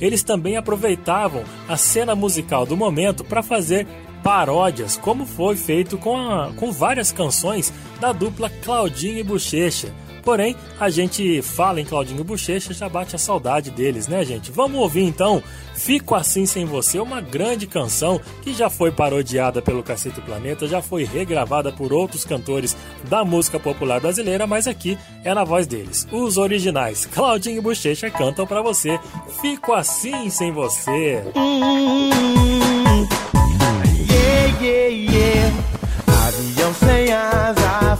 Eles 0.00 0.22
também 0.22 0.56
aproveitavam 0.56 1.44
a 1.68 1.76
cena 1.76 2.14
musical 2.14 2.64
do 2.64 2.76
momento 2.76 3.24
para 3.24 3.42
fazer 3.42 3.86
paródias, 4.22 4.96
como 4.96 5.26
foi 5.26 5.56
feito 5.56 5.98
com, 5.98 6.16
a, 6.16 6.52
com 6.52 6.70
várias 6.70 7.10
canções 7.10 7.72
da 8.00 8.12
dupla 8.12 8.50
Claudinho 8.62 9.18
e 9.18 9.22
Bochecha. 9.22 9.92
Porém, 10.22 10.56
a 10.78 10.88
gente 10.88 11.42
fala 11.42 11.80
em 11.80 11.84
Claudinho 11.84 12.22
Bochecha, 12.24 12.72
já 12.72 12.88
bate 12.88 13.16
a 13.16 13.18
saudade 13.18 13.70
deles, 13.70 14.08
né, 14.08 14.24
gente? 14.24 14.50
Vamos 14.50 14.80
ouvir 14.80 15.02
então 15.02 15.42
Fico 15.74 16.14
Assim 16.14 16.46
Sem 16.46 16.64
Você, 16.64 16.98
uma 16.98 17.20
grande 17.20 17.66
canção 17.66 18.20
que 18.42 18.52
já 18.52 18.70
foi 18.70 18.92
parodiada 18.92 19.60
pelo 19.60 19.82
Cacete 19.82 20.20
Planeta, 20.20 20.68
já 20.68 20.80
foi 20.80 21.04
regravada 21.04 21.72
por 21.72 21.92
outros 21.92 22.24
cantores 22.24 22.76
da 23.08 23.24
música 23.24 23.58
popular 23.58 24.00
brasileira, 24.00 24.46
mas 24.46 24.68
aqui 24.68 24.96
é 25.24 25.34
na 25.34 25.44
voz 25.44 25.66
deles. 25.66 26.06
Os 26.12 26.36
originais, 26.36 27.06
Claudinho 27.06 27.62
Bochecha, 27.62 28.10
cantam 28.10 28.46
para 28.46 28.62
você 28.62 28.98
Fico 29.40 29.72
Assim 29.72 30.30
Sem 30.30 30.52
Você. 30.52 31.22
Yeah, 34.08 34.58
yeah, 34.60 34.88
yeah. 34.88 35.56
Avião 36.26 36.74
sem 36.74 37.12
asa, 37.12 37.61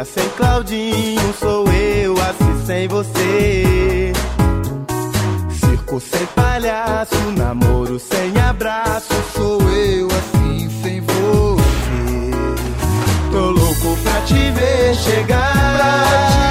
bochecha 0.00 0.04
sem 0.04 0.28
Claudinho, 0.30 1.34
sou 1.38 1.66
eu 1.72 2.14
assim 2.14 2.66
sem 2.66 2.88
você. 2.88 4.12
Circo 5.50 6.00
sem 6.00 6.26
palhaço, 6.34 7.16
namoro 7.36 7.98
sem 7.98 8.40
abraço, 8.40 9.12
sou 9.34 9.60
eu 9.70 10.06
assim 10.06 10.68
sem 10.82 11.00
você. 11.00 12.30
Tô 13.32 13.50
louco 13.50 13.96
pra 14.02 14.20
te 14.22 14.50
ver 14.52 14.94
chegar. 14.96 16.50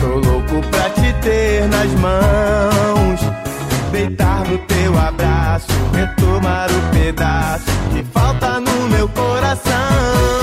Tô 0.00 0.28
louco 0.28 0.66
pra 0.70 0.90
te 0.90 1.12
ter 1.22 1.68
nas 1.68 1.90
mãos. 2.00 3.20
Deitar 3.92 4.48
no 4.48 4.58
teu 4.58 4.98
abraço, 4.98 5.66
retomar 5.92 6.68
o 6.70 6.94
pedaço 6.94 7.64
que 7.92 8.04
falta 8.12 8.60
no 8.60 8.88
meu 8.88 9.08
coração. 9.08 10.39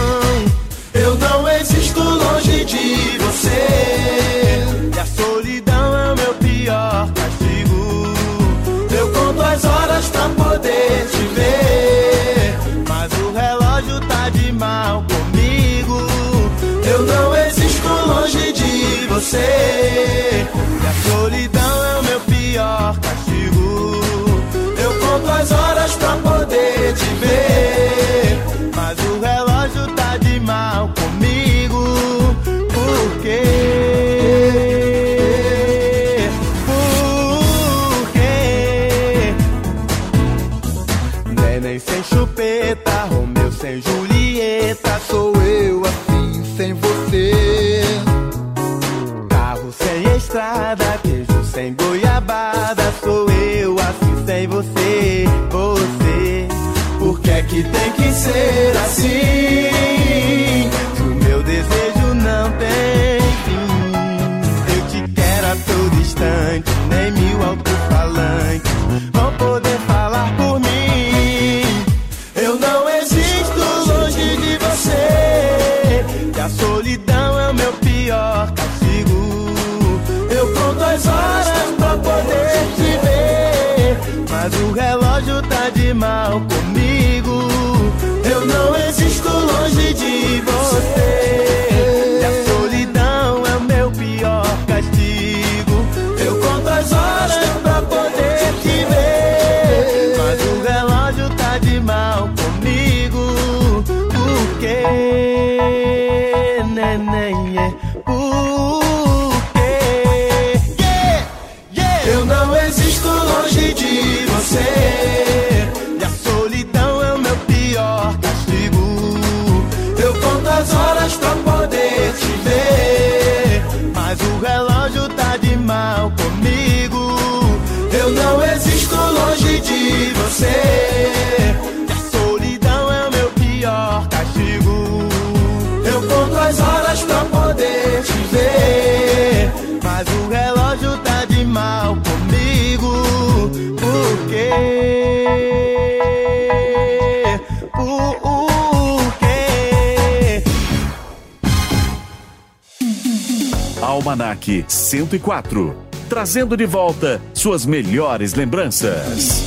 104, 155.28 155.76
trazendo 156.08 156.56
de 156.56 156.66
volta 156.66 157.22
suas 157.34 157.66
melhores 157.66 158.34
lembranças. 158.34 159.47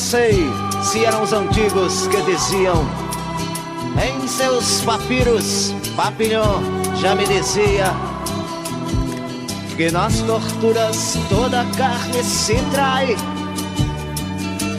Sei 0.00 0.50
se 0.82 1.04
eram 1.04 1.22
os 1.22 1.32
antigos 1.32 2.06
que 2.06 2.22
diziam 2.22 2.88
em 4.02 4.26
seus 4.26 4.80
papiros, 4.80 5.74
Papillon 5.94 6.62
já 6.96 7.14
me 7.14 7.26
dizia 7.26 7.92
que 9.76 9.90
nas 9.90 10.20
torturas 10.22 11.18
toda 11.28 11.66
carne 11.76 12.24
se 12.24 12.54
trai. 12.72 13.14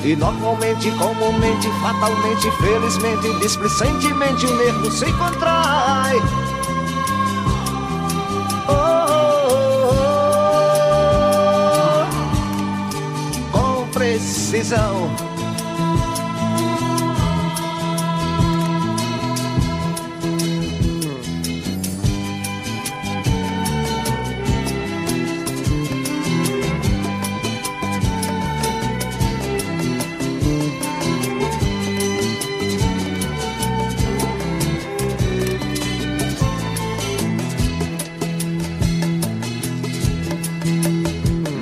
E 0.03 0.15
normalmente, 0.15 0.89
comumente, 0.91 1.69
fatalmente, 1.81 2.49
felizmente, 2.59 3.39
displicentemente 3.39 4.45
o 4.47 4.55
nervo 4.57 4.89
se 4.89 5.05
contrai. 5.13 6.19
Com 14.21 14.27
precisão. 14.51 15.09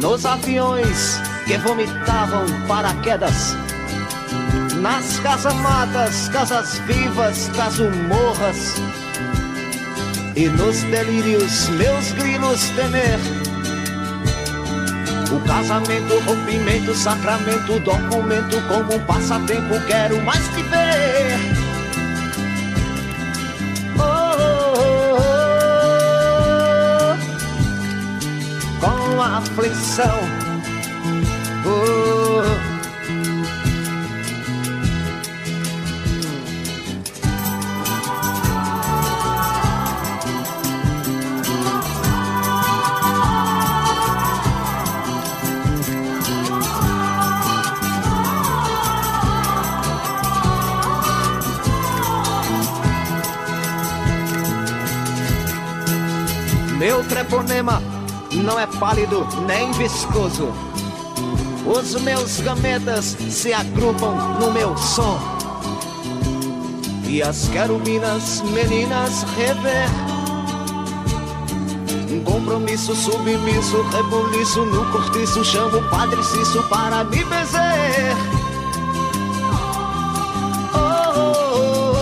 Nos 0.01 0.25
aviões 0.25 1.28
que 1.49 1.57
vomitavam 1.57 2.45
paraquedas. 2.67 3.57
Nas 4.81 5.19
casamatas, 5.21 6.29
casas 6.29 6.77
vivas, 6.85 7.49
casumorras. 7.55 8.75
E 10.35 10.47
nos 10.47 10.83
delírios, 10.83 11.67
meus 11.69 12.11
grilos 12.11 12.69
temer. 12.75 13.17
O 15.31 15.39
casamento, 15.47 16.19
rompimento, 16.19 16.93
sacramento, 16.95 17.79
documento 17.79 18.61
Como 18.67 18.95
um 18.95 18.99
passatempo, 19.05 19.81
quero 19.87 20.21
mais 20.21 20.47
que 20.49 20.61
ver. 20.61 21.39
Oh, 23.97 24.35
oh, 24.37 25.17
oh, 28.81 28.85
com 28.85 29.21
aflição. 29.23 30.38
Meu 57.29 57.43
treponema 57.43 57.81
não 58.43 58.59
é 58.59 58.65
pálido 58.65 59.27
nem 59.45 59.71
viscoso. 59.73 60.51
Os 61.63 61.93
meus 62.01 62.41
gametas 62.41 63.15
se 63.29 63.53
agrupam 63.53 64.15
no 64.39 64.51
meu 64.51 64.75
som. 64.75 65.19
E 67.07 67.21
as 67.21 67.47
querubinas 67.49 68.41
meninas 68.41 69.23
rever. 69.37 69.87
Um 72.11 72.23
compromisso 72.23 72.95
submisso, 72.95 73.83
rebuliço 73.91 74.65
no 74.65 74.91
cortiço. 74.91 75.45
Chamo 75.45 75.77
o 75.77 75.89
padre 75.89 76.23
Cício 76.23 76.63
para 76.63 77.03
me 77.03 77.23
bezer. 77.25 78.15
Oh, 80.73 81.13
oh, 81.15 81.93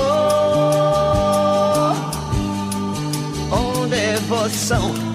oh, 3.51 3.81
oh, 3.81 3.87
devoção. 3.87 5.06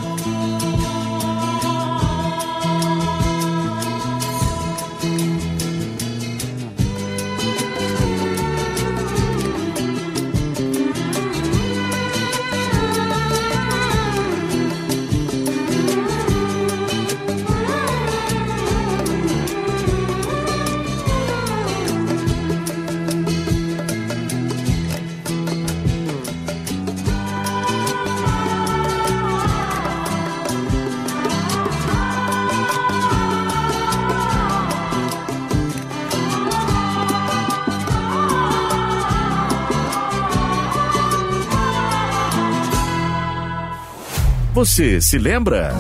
Você 44.65 45.01
se 45.01 45.19
lembra? 45.19 45.75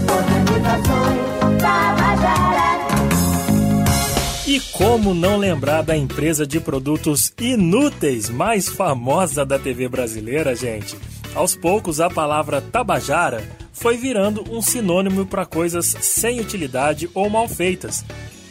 E 4.44 4.58
como 4.72 5.14
não 5.14 5.36
lembrar 5.36 5.82
da 5.82 5.96
empresa 5.96 6.44
de 6.44 6.58
produtos 6.58 7.32
inúteis 7.40 8.28
mais 8.28 8.68
famosa 8.68 9.46
da 9.46 9.56
TV 9.56 9.88
brasileira, 9.88 10.56
gente? 10.56 10.96
Aos 11.32 11.54
poucos, 11.54 12.00
a 12.00 12.10
palavra 12.10 12.60
Tabajara 12.60 13.48
foi 13.72 13.96
virando 13.96 14.44
um 14.50 14.60
sinônimo 14.60 15.26
para 15.26 15.46
coisas 15.46 15.86
sem 16.00 16.40
utilidade 16.40 17.08
ou 17.14 17.30
mal 17.30 17.46
feitas. 17.46 18.04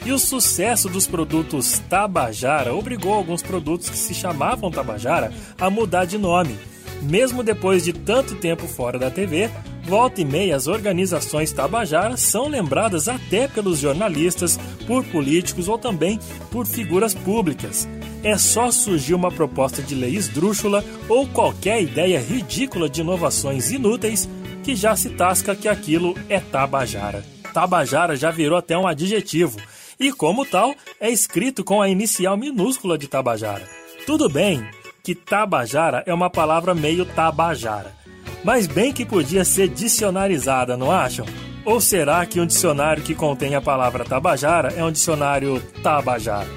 E 0.06 0.13
o 0.13 0.17
sucesso 0.17 0.88
dos 0.88 1.06
produtos 1.06 1.80
Tabajara 1.89 2.74
obrigou 2.74 3.13
alguns 3.13 3.41
produtos 3.41 3.89
que 3.89 3.98
se 3.98 4.13
chamavam 4.13 4.72
Tabajara 4.72 5.34
a 5.60 5.70
mudar 5.70 6.06
de 6.06 6.17
nome. 6.17 6.58
Mesmo 7.02 7.44
depois 7.44 7.84
de 7.84 7.91
tanto 7.91 8.36
tempo 8.36 8.65
fora 8.65 8.98
da 8.98 9.12
TV, 9.12 9.50
volta 9.84 10.22
e 10.22 10.26
meia 10.26 10.56
as 10.56 10.67
organizações 10.67 11.52
Tabajara 11.52 12.17
são 12.17 12.48
lembradas 12.48 13.08
até 13.08 13.48
pelos 13.48 13.80
jornalistas, 13.80 14.58
por 14.88 15.04
políticos 15.06 15.67
ou 15.67 15.78
também 15.78 16.20
por 16.52 16.65
figuras 16.65 17.13
públicas. 17.13 17.88
É 18.24 18.38
só 18.38 18.72
surgir 18.72 19.13
uma 19.13 19.32
proposta 19.32 19.82
de 19.82 19.96
lei 19.96 20.15
esdrúxula 20.15 20.84
ou 21.10 21.28
qualquer 21.28 21.82
ideia 21.82 22.20
ridícula 22.20 22.89
de 22.89 23.02
inovações 23.02 23.72
inúteis 23.72 24.30
que 24.63 24.76
já 24.76 24.96
se 24.96 25.10
tasca 25.10 25.56
que 25.56 25.67
aquilo 25.67 26.15
é 26.30 26.39
Tabajara. 26.39 27.24
Tabajara 27.54 28.15
já 28.15 28.32
virou 28.32 28.58
até 28.58 28.78
um 28.78 28.88
adjetivo 28.88 29.60
e, 30.00 30.12
como 30.12 30.46
tal, 30.46 30.74
é 31.00 31.10
escrito 31.10 31.63
com 31.63 31.82
a 31.82 31.89
inicial 31.89 32.38
minúscula 32.38 32.98
de 32.98 33.08
Tabajara. 33.08 33.67
Tudo 34.06 34.30
bem 34.30 34.63
que 35.04 35.15
Tabajara 35.15 36.04
é 36.06 36.13
uma 36.13 36.30
palavra 36.30 36.74
meio 36.76 37.06
tabajara, 37.06 37.94
mas 38.43 38.67
bem 38.67 38.91
que 38.91 39.06
podia 39.06 39.45
ser 39.45 39.67
dicionarizada, 39.67 40.75
não 40.75 40.91
acham? 40.91 41.25
Ou 41.63 41.80
será 41.80 42.25
que 42.25 42.39
um 42.39 42.45
dicionário 42.45 43.04
que 43.04 43.13
contém 43.13 43.54
a 43.54 43.62
palavra 43.62 44.04
Tabajara 44.04 44.73
é 44.75 44.84
um 44.84 44.91
dicionário 44.91 45.62
Tabajara? 45.84 46.49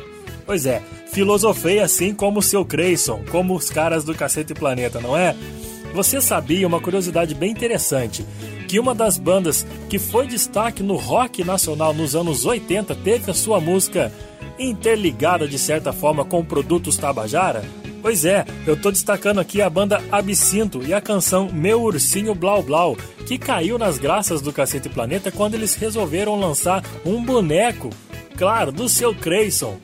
Pois 0.47 0.65
é, 0.67 0.83
filosofei 1.13 1.79
assim 1.79 2.15
como 2.15 2.39
o 2.39 2.43
seu 2.43 2.65
Creyson, 2.65 3.23
como 3.31 3.55
os 3.55 3.71
caras 3.71 4.05
do 4.05 4.15
Cacete 4.15 4.55
Planeta, 4.55 5.01
não 5.01 5.17
é? 5.17 5.37
Você 5.95 6.21
sabia 6.21 6.67
uma 6.67 6.81
curiosidade 6.81 7.35
bem 7.35 7.53
interessante? 7.53 8.27
Que 8.67 8.81
uma 8.81 8.95
das 8.95 9.17
bandas 9.17 9.65
que 9.89 9.99
foi 9.99 10.27
destaque 10.27 10.83
no 10.83 10.97
rock 10.97 11.45
nacional 11.45 11.95
nos 11.95 12.17
anos 12.17 12.45
80 12.45 12.95
teve 12.97 13.31
a 13.31 13.35
sua 13.35 13.61
música 13.61 14.13
interligada 14.59 15.47
de 15.47 15.59
certa 15.59 15.93
forma 15.93 16.25
com 16.25 16.45
produtos 16.45 16.97
Tabajara? 16.97 17.63
Pois 18.05 18.27
é, 18.27 18.45
eu 18.67 18.77
tô 18.77 18.91
destacando 18.91 19.41
aqui 19.41 19.63
a 19.63 19.71
banda 19.71 19.99
Absinto 20.13 20.83
e 20.85 20.93
a 20.93 21.01
canção 21.01 21.49
Meu 21.51 21.81
Ursinho 21.81 22.35
Blau 22.35 22.63
Blau, 22.63 22.99
que 23.27 23.39
caiu 23.39 23.79
nas 23.79 23.97
graças 23.97 24.43
do 24.43 24.53
Cacete 24.53 24.91
Planeta 24.91 25.33
quando 25.33 25.55
eles 25.55 25.75
resolveram 25.75 26.39
lançar 26.39 26.85
um 27.03 27.25
boneco, 27.25 27.89
claro, 28.37 28.71
do 28.71 28.91
seu 28.91 29.15
Creyson. 29.15 29.79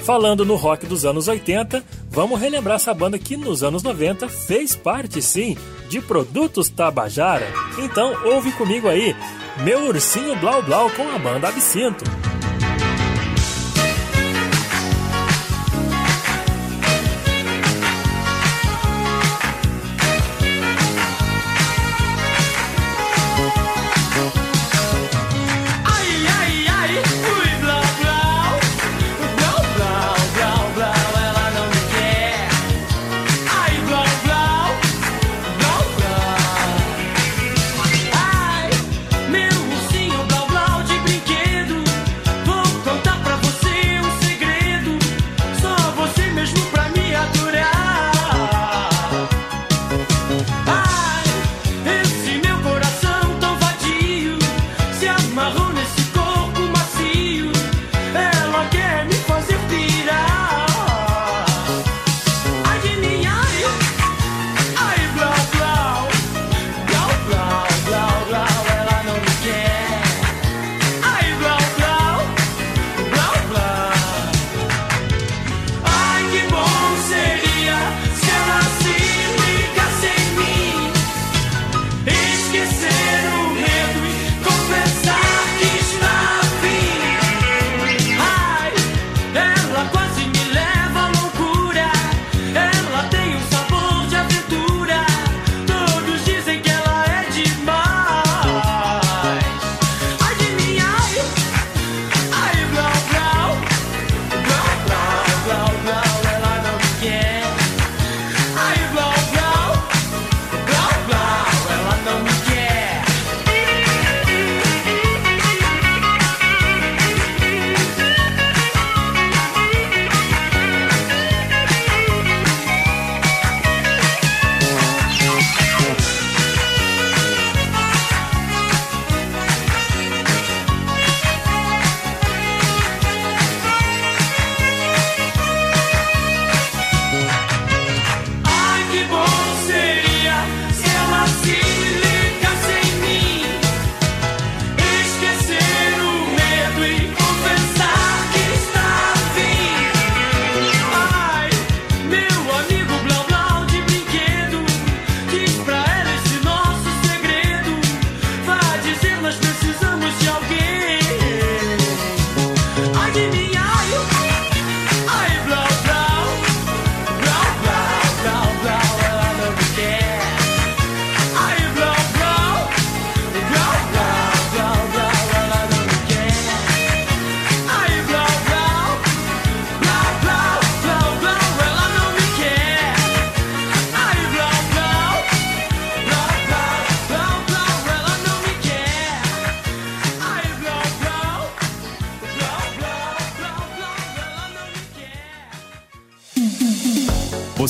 Falando 0.00 0.42
no 0.42 0.56
rock 0.56 0.86
dos 0.86 1.04
anos 1.04 1.28
80, 1.28 1.84
vamos 2.08 2.40
relembrar 2.40 2.76
essa 2.76 2.94
banda 2.94 3.18
que 3.18 3.36
nos 3.36 3.62
anos 3.62 3.82
90 3.82 4.26
fez 4.26 4.74
parte 4.74 5.20
sim 5.20 5.54
de 5.90 6.00
produtos 6.00 6.70
Tabajara. 6.70 7.46
Então 7.76 8.24
ouve 8.24 8.52
comigo 8.52 8.88
aí, 8.88 9.14
Meu 9.62 9.88
Ursinho 9.88 10.34
Blau 10.36 10.62
Blau 10.62 10.88
com 10.92 11.10
a 11.10 11.18
banda 11.18 11.48
Absinto. 11.48 12.06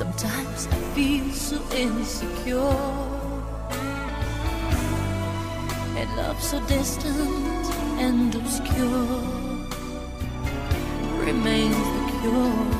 Sometimes 0.00 0.66
I 0.66 0.76
feel 0.94 1.30
so 1.30 1.60
insecure. 1.76 2.56
And 5.94 6.16
love 6.16 6.42
so 6.42 6.58
distant 6.66 7.66
and 8.00 8.34
obscure 8.34 9.20
Remains 11.22 11.76
the 11.76 12.18
cure. 12.22 12.79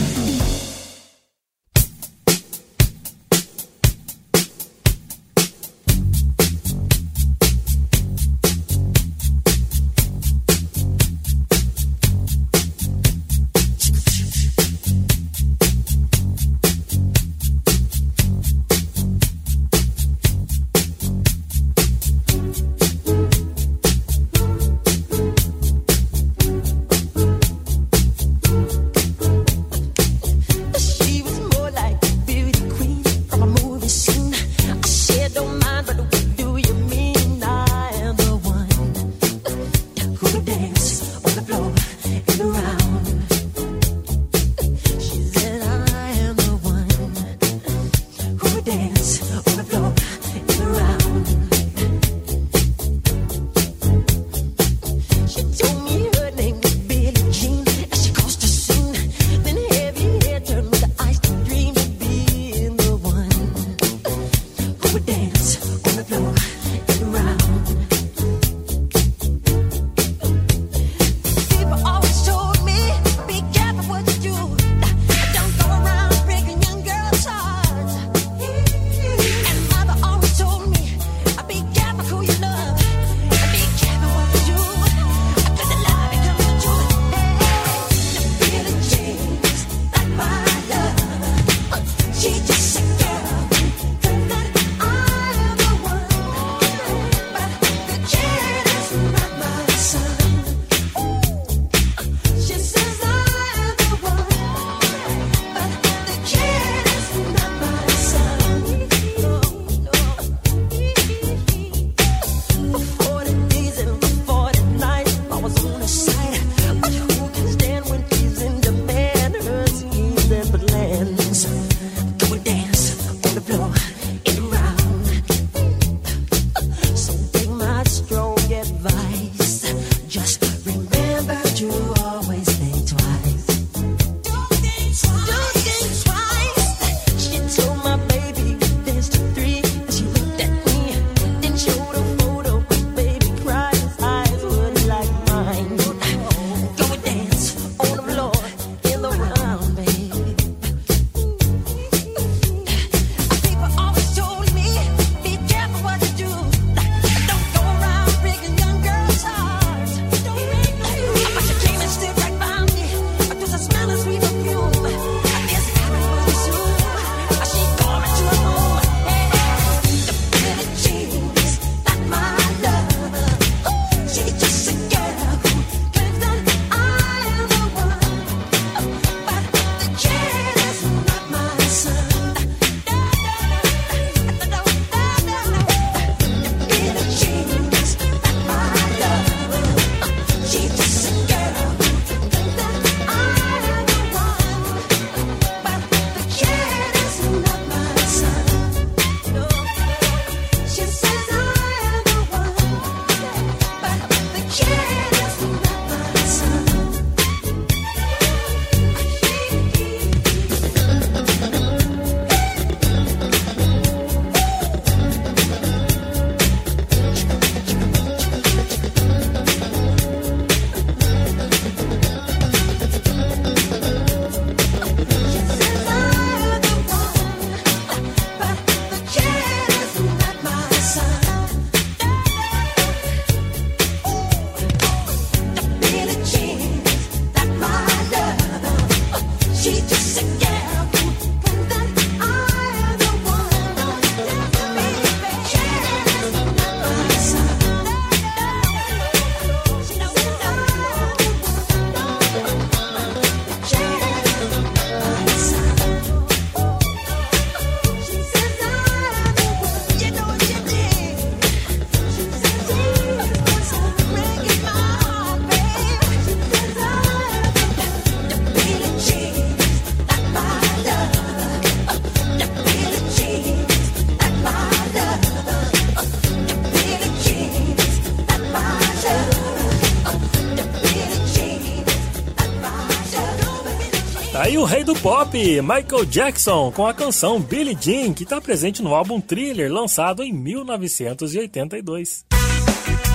rei 284.71 284.85
do 284.85 284.95
pop, 284.95 285.37
Michael 285.37 286.05
Jackson, 286.05 286.71
com 286.71 286.87
a 286.87 286.93
canção 286.93 287.41
Billie 287.41 287.77
Jean, 287.77 288.13
que 288.13 288.23
está 288.23 288.39
presente 288.39 288.81
no 288.81 288.95
álbum 288.95 289.19
Thriller, 289.19 289.69
lançado 289.69 290.23
em 290.23 290.31
1982. 290.31 292.25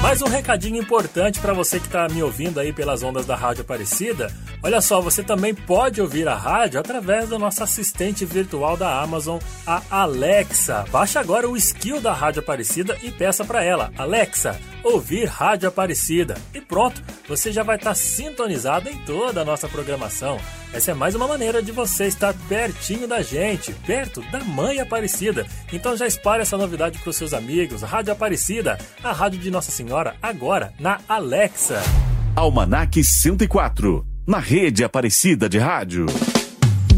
Mais 0.02 0.20
um 0.20 0.26
recadinho 0.26 0.76
importante 0.76 1.40
para 1.40 1.54
você 1.54 1.80
que 1.80 1.86
está 1.86 2.06
me 2.10 2.22
ouvindo 2.22 2.60
aí 2.60 2.74
pelas 2.74 3.02
ondas 3.02 3.24
da 3.24 3.34
Rádio 3.34 3.62
Aparecida. 3.62 4.30
Olha 4.62 4.82
só, 4.82 5.00
você 5.00 5.22
também 5.22 5.54
pode 5.54 5.98
ouvir 5.98 6.28
a 6.28 6.34
rádio 6.34 6.78
através 6.78 7.30
da 7.30 7.38
nossa 7.38 7.64
assistente 7.64 8.26
virtual 8.26 8.76
da 8.76 9.00
Amazon, 9.00 9.38
a 9.66 9.80
Alexa. 9.90 10.84
Baixe 10.92 11.18
agora 11.18 11.48
o 11.48 11.56
skill 11.56 12.02
da 12.02 12.12
Rádio 12.12 12.40
Aparecida 12.40 12.98
e 13.02 13.10
peça 13.10 13.46
para 13.46 13.64
ela, 13.64 13.90
Alexa, 13.96 14.60
ouvir 14.84 15.24
Rádio 15.24 15.70
Aparecida. 15.70 16.36
E 16.52 16.60
pronto, 16.60 17.02
você 17.26 17.50
já 17.50 17.62
vai 17.62 17.76
estar 17.76 17.90
tá 17.90 17.94
sintonizado 17.94 18.90
em 18.90 18.98
toda 19.06 19.40
a 19.40 19.44
nossa 19.44 19.66
programação. 19.66 20.38
Essa 20.76 20.90
é 20.90 20.94
mais 20.94 21.14
uma 21.14 21.26
maneira 21.26 21.62
de 21.62 21.72
você 21.72 22.04
estar 22.04 22.34
pertinho 22.50 23.08
da 23.08 23.22
gente, 23.22 23.72
perto 23.86 24.20
da 24.30 24.44
Mãe 24.44 24.78
Aparecida. 24.78 25.46
Então 25.72 25.96
já 25.96 26.06
espalhe 26.06 26.42
essa 26.42 26.58
novidade 26.58 26.98
para 26.98 27.08
os 27.08 27.16
seus 27.16 27.32
amigos. 27.32 27.80
Rádio 27.80 28.12
Aparecida, 28.12 28.76
a 29.02 29.10
rádio 29.10 29.40
de 29.40 29.50
Nossa 29.50 29.70
Senhora, 29.70 30.16
agora 30.20 30.74
na 30.78 31.00
Alexa. 31.08 31.82
Almanac 32.36 33.02
104, 33.02 34.06
na 34.26 34.38
rede 34.38 34.84
Aparecida 34.84 35.48
de 35.48 35.56
Rádio. 35.56 36.04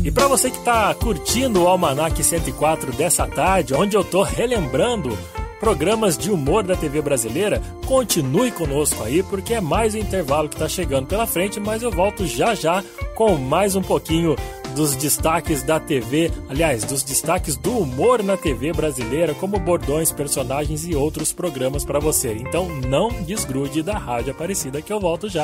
E 0.03 0.11
para 0.11 0.27
você 0.27 0.51
que 0.51 0.59
está 0.59 0.93
curtindo 0.95 1.63
o 1.63 1.69
Almanac 1.69 2.21
104 2.21 2.91
dessa 2.95 3.29
tarde, 3.29 3.75
onde 3.75 3.97
eu 3.97 4.03
tô 4.03 4.25
relembrando 4.25 5.17
programas 5.61 6.17
de 6.17 6.31
humor 6.31 6.63
da 6.65 6.77
TV 6.77 7.03
brasileira, 7.03 7.61
continue 7.87 8.51
conosco 8.51 9.03
aí, 9.03 9.23
porque 9.23 9.55
é 9.55 9.61
mais 9.61 9.95
um 9.95 9.99
intervalo 9.99 10.49
que 10.49 10.55
está 10.55 10.69
chegando 10.69 11.07
pela 11.07 11.27
frente, 11.27 11.61
mas 11.61 11.83
eu 11.83 11.91
volto 11.91 12.27
já 12.27 12.55
já 12.55 12.83
com 13.19 13.37
mais 13.37 13.75
um 13.75 13.83
pouquinho 13.83 14.37
dos 14.77 14.95
destaques 14.95 15.65
da 15.65 15.81
TV, 15.81 16.31
aliás, 16.49 16.85
dos 16.85 17.03
destaques 17.03 17.57
do 17.57 17.79
humor 17.79 18.23
na 18.23 18.37
TV 18.37 18.73
brasileira, 18.73 19.35
como 19.35 19.59
bordões, 19.59 20.13
personagens 20.13 20.87
e 20.87 20.95
outros 20.95 21.33
programas 21.33 21.85
para 21.85 21.99
você. 21.99 22.33
Então 22.33 22.69
não 22.87 23.09
desgrude 23.25 23.83
da 23.83 23.99
Rádio 23.99 24.31
Aparecida 24.31 24.81
que 24.81 24.93
eu 24.93 25.01
volto 25.01 25.29
já. 25.29 25.43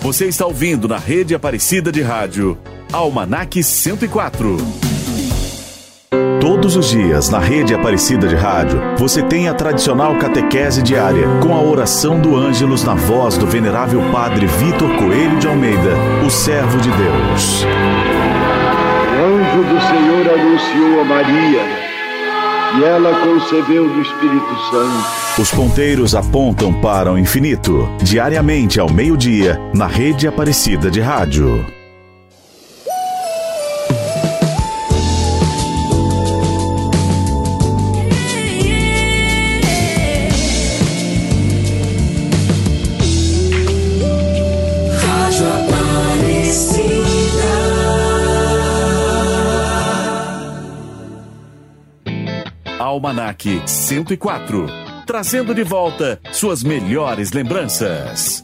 Você 0.00 0.26
está 0.26 0.46
ouvindo 0.46 0.86
na 0.86 0.96
rede 0.96 1.34
Aparecida 1.34 1.90
de 1.90 2.02
Rádio, 2.02 2.56
Almanac 2.92 3.60
104. 3.60 4.93
Todos 6.44 6.76
os 6.76 6.90
dias, 6.90 7.30
na 7.30 7.38
rede 7.38 7.72
Aparecida 7.72 8.28
de 8.28 8.34
Rádio, 8.34 8.78
você 8.98 9.22
tem 9.22 9.48
a 9.48 9.54
tradicional 9.54 10.14
catequese 10.16 10.82
diária, 10.82 11.26
com 11.42 11.54
a 11.54 11.62
oração 11.62 12.20
do 12.20 12.36
Ângelus 12.36 12.84
na 12.84 12.94
voz 12.94 13.38
do 13.38 13.46
venerável 13.46 14.02
Padre 14.12 14.44
Vitor 14.46 14.94
Coelho 14.96 15.38
de 15.38 15.48
Almeida, 15.48 15.96
o 16.22 16.28
servo 16.28 16.76
de 16.82 16.90
Deus. 16.90 17.64
O 19.10 19.24
anjo 19.24 19.62
do 19.72 19.80
Senhor 19.80 20.38
anunciou 20.38 21.00
a 21.00 21.04
Maria, 21.04 21.62
e 22.78 22.84
ela 22.84 23.14
concebeu 23.24 23.88
do 23.88 24.02
Espírito 24.02 24.54
Santo. 24.70 25.40
Os 25.40 25.50
ponteiros 25.50 26.14
apontam 26.14 26.74
para 26.74 27.10
o 27.10 27.18
infinito, 27.18 27.88
diariamente 28.02 28.78
ao 28.78 28.92
meio-dia, 28.92 29.58
na 29.74 29.86
rede 29.86 30.28
Aparecida 30.28 30.90
de 30.90 31.00
Rádio. 31.00 31.60
Rádio 31.60 31.83
Almanac 53.34 53.62
104, 53.66 54.66
trazendo 55.06 55.54
de 55.54 55.64
volta 55.64 56.20
suas 56.32 56.62
melhores 56.62 57.32
lembranças. 57.32 58.42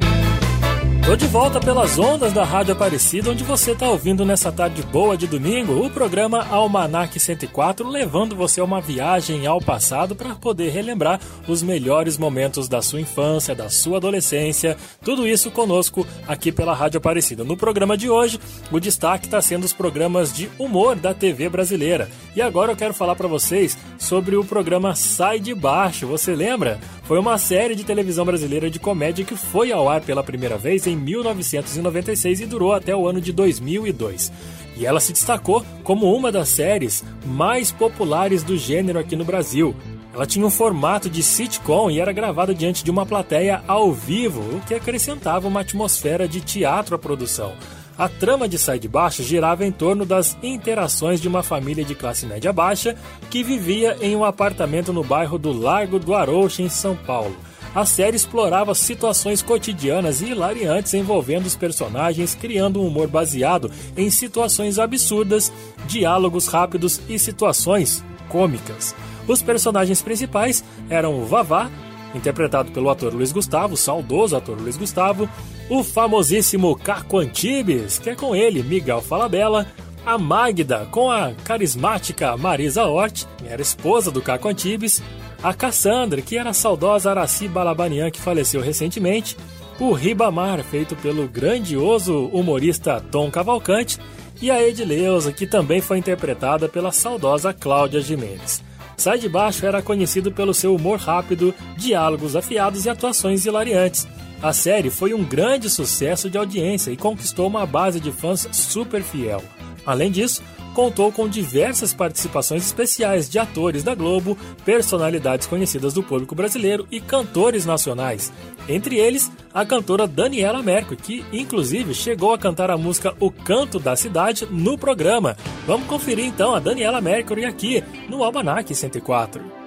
Tô 1.10 1.16
de 1.16 1.26
volta 1.26 1.58
pelas 1.58 1.98
ondas 1.98 2.32
da 2.32 2.44
Rádio 2.44 2.72
Aparecida, 2.72 3.32
onde 3.32 3.42
você 3.42 3.74
tá 3.74 3.88
ouvindo 3.88 4.24
nessa 4.24 4.52
tarde 4.52 4.80
boa 4.80 5.16
de 5.16 5.26
domingo 5.26 5.84
o 5.84 5.90
programa 5.90 6.46
Almanac 6.48 7.18
104, 7.18 7.88
levando 7.88 8.36
você 8.36 8.60
a 8.60 8.64
uma 8.64 8.80
viagem 8.80 9.44
ao 9.44 9.60
passado 9.60 10.14
para 10.14 10.36
poder 10.36 10.70
relembrar 10.70 11.18
os 11.48 11.64
melhores 11.64 12.16
momentos 12.16 12.68
da 12.68 12.80
sua 12.80 13.00
infância, 13.00 13.56
da 13.56 13.68
sua 13.68 13.96
adolescência, 13.96 14.76
tudo 15.04 15.26
isso 15.26 15.50
conosco 15.50 16.06
aqui 16.28 16.52
pela 16.52 16.74
Rádio 16.74 16.98
Aparecida. 16.98 17.42
No 17.42 17.56
programa 17.56 17.96
de 17.96 18.08
hoje, 18.08 18.38
o 18.70 18.78
destaque 18.78 19.26
está 19.26 19.42
sendo 19.42 19.64
os 19.64 19.72
programas 19.72 20.32
de 20.32 20.48
humor 20.60 20.94
da 20.94 21.12
TV 21.12 21.48
brasileira. 21.48 22.08
E 22.36 22.40
agora 22.40 22.70
eu 22.70 22.76
quero 22.76 22.94
falar 22.94 23.16
para 23.16 23.26
vocês 23.26 23.76
sobre 23.98 24.36
o 24.36 24.44
programa 24.44 24.94
Sai 24.94 25.40
de 25.40 25.56
Baixo. 25.56 26.06
Você 26.06 26.36
lembra? 26.36 26.78
Foi 27.10 27.18
uma 27.18 27.38
série 27.38 27.74
de 27.74 27.82
televisão 27.82 28.24
brasileira 28.24 28.70
de 28.70 28.78
comédia 28.78 29.24
que 29.24 29.34
foi 29.34 29.72
ao 29.72 29.88
ar 29.88 30.00
pela 30.00 30.22
primeira 30.22 30.56
vez 30.56 30.86
em 30.86 30.94
1996 30.94 32.42
e 32.42 32.46
durou 32.46 32.72
até 32.72 32.94
o 32.94 33.08
ano 33.08 33.20
de 33.20 33.32
2002. 33.32 34.30
E 34.76 34.86
ela 34.86 35.00
se 35.00 35.12
destacou 35.12 35.66
como 35.82 36.16
uma 36.16 36.30
das 36.30 36.50
séries 36.50 37.02
mais 37.26 37.72
populares 37.72 38.44
do 38.44 38.56
gênero 38.56 39.00
aqui 39.00 39.16
no 39.16 39.24
Brasil. 39.24 39.74
Ela 40.14 40.24
tinha 40.24 40.46
um 40.46 40.50
formato 40.50 41.10
de 41.10 41.20
sitcom 41.20 41.90
e 41.90 41.98
era 41.98 42.12
gravada 42.12 42.54
diante 42.54 42.84
de 42.84 42.92
uma 42.92 43.04
plateia 43.04 43.60
ao 43.66 43.92
vivo, 43.92 44.42
o 44.42 44.60
que 44.60 44.74
acrescentava 44.74 45.48
uma 45.48 45.62
atmosfera 45.62 46.28
de 46.28 46.40
teatro 46.40 46.94
à 46.94 46.98
produção. 46.98 47.54
A 48.00 48.08
trama 48.08 48.48
de 48.48 48.56
Sai 48.56 48.78
de 48.78 48.88
Baixo 48.88 49.22
girava 49.22 49.62
em 49.62 49.70
torno 49.70 50.06
das 50.06 50.34
interações 50.42 51.20
de 51.20 51.28
uma 51.28 51.42
família 51.42 51.84
de 51.84 51.94
classe 51.94 52.24
média 52.24 52.50
baixa 52.50 52.96
que 53.28 53.44
vivia 53.44 53.94
em 54.00 54.16
um 54.16 54.24
apartamento 54.24 54.90
no 54.90 55.04
bairro 55.04 55.36
do 55.36 55.52
Largo 55.52 55.98
do 55.98 56.14
Arouche, 56.14 56.62
em 56.62 56.68
São 56.70 56.96
Paulo. 56.96 57.36
A 57.74 57.84
série 57.84 58.16
explorava 58.16 58.74
situações 58.74 59.42
cotidianas 59.42 60.22
e 60.22 60.30
hilariantes 60.30 60.94
envolvendo 60.94 61.44
os 61.44 61.56
personagens, 61.56 62.34
criando 62.34 62.80
um 62.80 62.86
humor 62.86 63.06
baseado 63.06 63.70
em 63.94 64.08
situações 64.08 64.78
absurdas, 64.78 65.52
diálogos 65.86 66.46
rápidos 66.46 67.02
e 67.06 67.18
situações 67.18 68.02
cômicas. 68.30 68.94
Os 69.28 69.42
personagens 69.42 70.00
principais 70.00 70.64
eram 70.88 71.20
o 71.20 71.26
Vavá, 71.26 71.70
interpretado 72.14 72.72
pelo 72.72 72.90
ator 72.90 73.14
Luiz 73.14 73.32
Gustavo, 73.32 73.76
saudoso 73.76 74.36
ator 74.36 74.60
Luiz 74.60 74.76
Gustavo, 74.76 75.28
o 75.68 75.84
famosíssimo 75.84 76.76
Caco 76.76 77.18
Antibes, 77.18 77.98
que 77.98 78.10
é 78.10 78.14
com 78.14 78.34
ele 78.34 78.62
Miguel 78.62 79.00
Falabella, 79.00 79.66
a 80.04 80.18
Magda, 80.18 80.88
com 80.90 81.10
a 81.10 81.32
carismática 81.44 82.36
Marisa 82.36 82.84
Hort, 82.84 83.24
era 83.46 83.62
esposa 83.62 84.10
do 84.10 84.22
Caco 84.22 84.48
Antibes, 84.48 85.02
a 85.42 85.54
Cassandra, 85.54 86.20
que 86.20 86.36
era 86.36 86.50
a 86.50 86.54
saudosa 86.54 87.10
Araci 87.10 87.48
Balabanian, 87.48 88.10
que 88.10 88.20
faleceu 88.20 88.60
recentemente, 88.60 89.36
o 89.78 89.92
Ribamar, 89.92 90.62
feito 90.62 90.94
pelo 90.96 91.26
grandioso 91.26 92.26
humorista 92.32 93.00
Tom 93.10 93.30
Cavalcante, 93.30 93.98
e 94.42 94.50
a 94.50 94.62
Edileuza, 94.62 95.32
que 95.32 95.46
também 95.46 95.80
foi 95.80 95.98
interpretada 95.98 96.68
pela 96.68 96.92
saudosa 96.92 97.52
Cláudia 97.52 98.00
Jimenez. 98.00 98.62
Sai 99.00 99.18
de 99.18 99.30
Baixo 99.30 99.64
era 99.64 99.80
conhecido 99.80 100.30
pelo 100.30 100.52
seu 100.52 100.74
humor 100.74 100.98
rápido, 100.98 101.54
diálogos 101.74 102.36
afiados 102.36 102.84
e 102.84 102.90
atuações 102.90 103.46
hilariantes. 103.46 104.06
A 104.42 104.52
série 104.52 104.90
foi 104.90 105.14
um 105.14 105.24
grande 105.24 105.70
sucesso 105.70 106.28
de 106.28 106.36
audiência 106.36 106.90
e 106.90 106.98
conquistou 106.98 107.46
uma 107.46 107.64
base 107.64 107.98
de 107.98 108.12
fãs 108.12 108.46
super 108.52 109.02
fiel. 109.02 109.42
Além 109.86 110.10
disso, 110.10 110.42
contou 110.80 111.12
com 111.12 111.28
diversas 111.28 111.92
participações 111.92 112.64
especiais 112.64 113.28
de 113.28 113.38
atores 113.38 113.82
da 113.82 113.94
Globo, 113.94 114.34
personalidades 114.64 115.46
conhecidas 115.46 115.92
do 115.92 116.02
público 116.02 116.34
brasileiro 116.34 116.86
e 116.90 116.98
cantores 117.02 117.66
nacionais. 117.66 118.32
Entre 118.66 118.96
eles, 118.96 119.30
a 119.52 119.66
cantora 119.66 120.06
Daniela 120.06 120.62
Mercury, 120.62 120.96
que 120.96 121.24
inclusive 121.34 121.92
chegou 121.92 122.32
a 122.32 122.38
cantar 122.38 122.70
a 122.70 122.78
música 122.78 123.14
O 123.20 123.30
Canto 123.30 123.78
da 123.78 123.94
Cidade 123.94 124.48
no 124.50 124.78
programa. 124.78 125.36
Vamos 125.66 125.86
conferir 125.86 126.24
então 126.24 126.54
a 126.54 126.58
Daniela 126.58 126.98
Mercury 127.02 127.44
aqui 127.44 127.84
no 128.08 128.24
Almanac 128.24 128.74
104. 128.74 129.59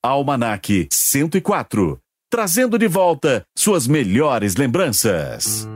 Almanac 0.00 0.86
104, 0.92 1.98
trazendo 2.30 2.78
de 2.78 2.86
volta 2.86 3.42
suas 3.56 3.88
melhores 3.88 4.54
lembranças. 4.54 5.66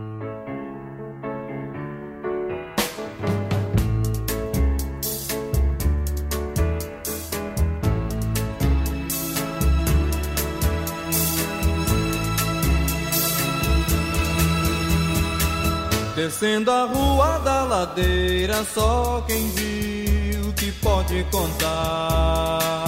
Descendo 16.15 16.71
a 16.71 16.85
rua 16.85 17.39
da 17.41 17.65
ladeira, 17.65 18.65
só 18.73 19.25
quem 19.27 19.51
viu 19.51 20.53
que 20.53 20.71
pode 20.71 21.25
contar. 21.33 22.83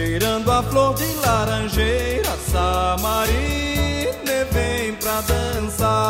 Cheirando 0.00 0.50
a 0.50 0.62
flor 0.62 0.94
de 0.94 1.04
laranjeira, 1.16 2.34
Samarina 2.50 4.46
vem 4.50 4.94
pra 4.94 5.20
dançar. 5.20 6.06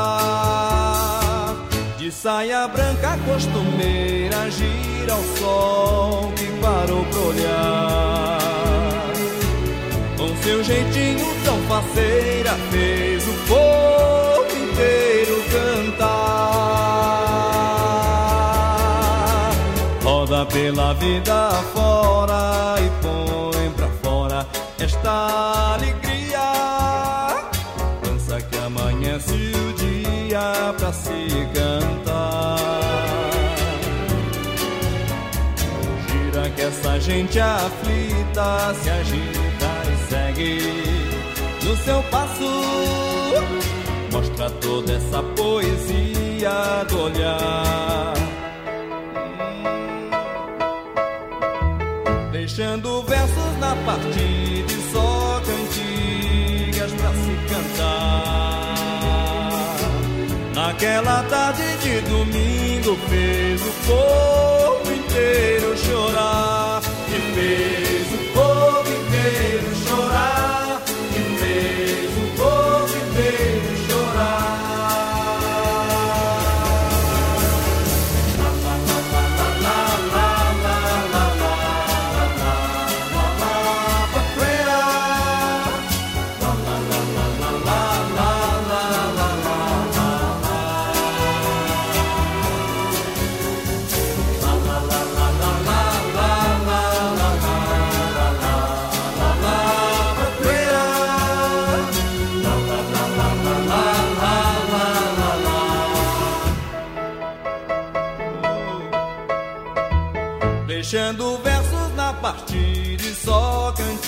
De 1.99 2.13
saia 2.13 2.69
branca 2.69 3.19
costumeira, 3.27 4.49
gira 4.49 5.17
o 5.17 5.25
sol 5.37 6.31
que 6.37 6.47
parou 6.61 7.05
pra 7.07 7.19
olhar. 7.19 8.39
Com 10.17 10.37
seu 10.41 10.63
jeitinho 10.63 11.27
tão 11.45 11.61
faceira, 11.63 12.53
fez 12.71 13.27
o 13.27 13.35
povo 13.49 14.57
inteiro 14.57 15.43
cantar. 15.51 16.31
Roda 20.05 20.47
pela 20.47 20.95
vida 20.95 21.51
fora 21.75 22.77
e 22.79 22.89
esta 25.11 25.75
alegria. 25.75 26.47
Dança 28.03 28.41
que 28.41 28.59
amanhece 28.59 29.33
o 29.33 29.73
dia 29.75 30.75
pra 30.79 30.93
se 30.93 31.49
cantar. 31.55 32.57
Gira 36.07 36.51
que 36.51 36.63
essa 36.63 37.01
gente 37.01 37.41
aflita 37.41 38.75
se 38.83 38.91
agita 38.91 39.71
e 39.93 40.09
segue 40.09 40.59
no 41.65 41.77
seu 41.77 42.03
passo. 42.05 42.51
Mostra 44.13 44.51
toda 44.51 44.93
essa 44.93 45.23
poesia 45.23 46.85
do 46.89 47.03
olhar. 47.03 48.15
Deixando 52.33 53.03
versos 53.03 53.59
na 53.59 53.77
partida 53.85 54.40
Naquela 60.81 61.23
tarde 61.25 61.77
de 61.83 62.01
domingo 62.09 62.97
fez 63.11 63.61
o 63.61 63.71
povo 63.87 64.95
inteiro 64.95 65.77
chorar. 65.77 66.60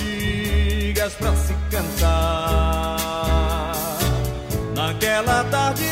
Cantigas 0.02 1.14
pra 1.14 1.34
se 1.36 1.54
cantar. 1.70 2.96
Naquela 4.74 5.44
tarde 5.44 5.91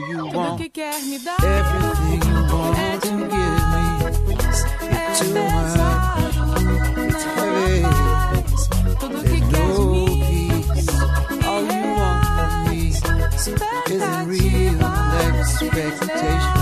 All 0.00 0.08
you 0.08 0.16
Tudo 0.16 0.38
want, 0.38 0.56
que 0.58 0.68
quer 0.70 1.02
me 1.02 1.18
dar 1.18 1.36
everything 1.42 2.20
you 2.28 2.36
é 2.36 2.52
want 2.52 2.76
to 3.00 3.08
demais. 3.08 3.30
give 3.30 3.30
me. 3.70 4.34
É 4.88 5.10
It's 5.10 5.18
too 5.20 5.32
pesado, 5.32 6.20
much, 6.96 7.24
heavy. 7.36 7.80
mais. 7.82 8.68
Tudo 8.98 9.18
que 9.22 9.40
quer 9.40 9.40
de 9.40 9.58
No 9.58 9.90
mim 9.90 10.64
peace. 10.74 10.90
All 11.46 11.62
you 11.62 11.82
want 11.96 12.22
from 12.26 12.50
me 12.70 12.88
isn't 13.90 14.26
real 14.26 14.80
expectations. 15.38 16.59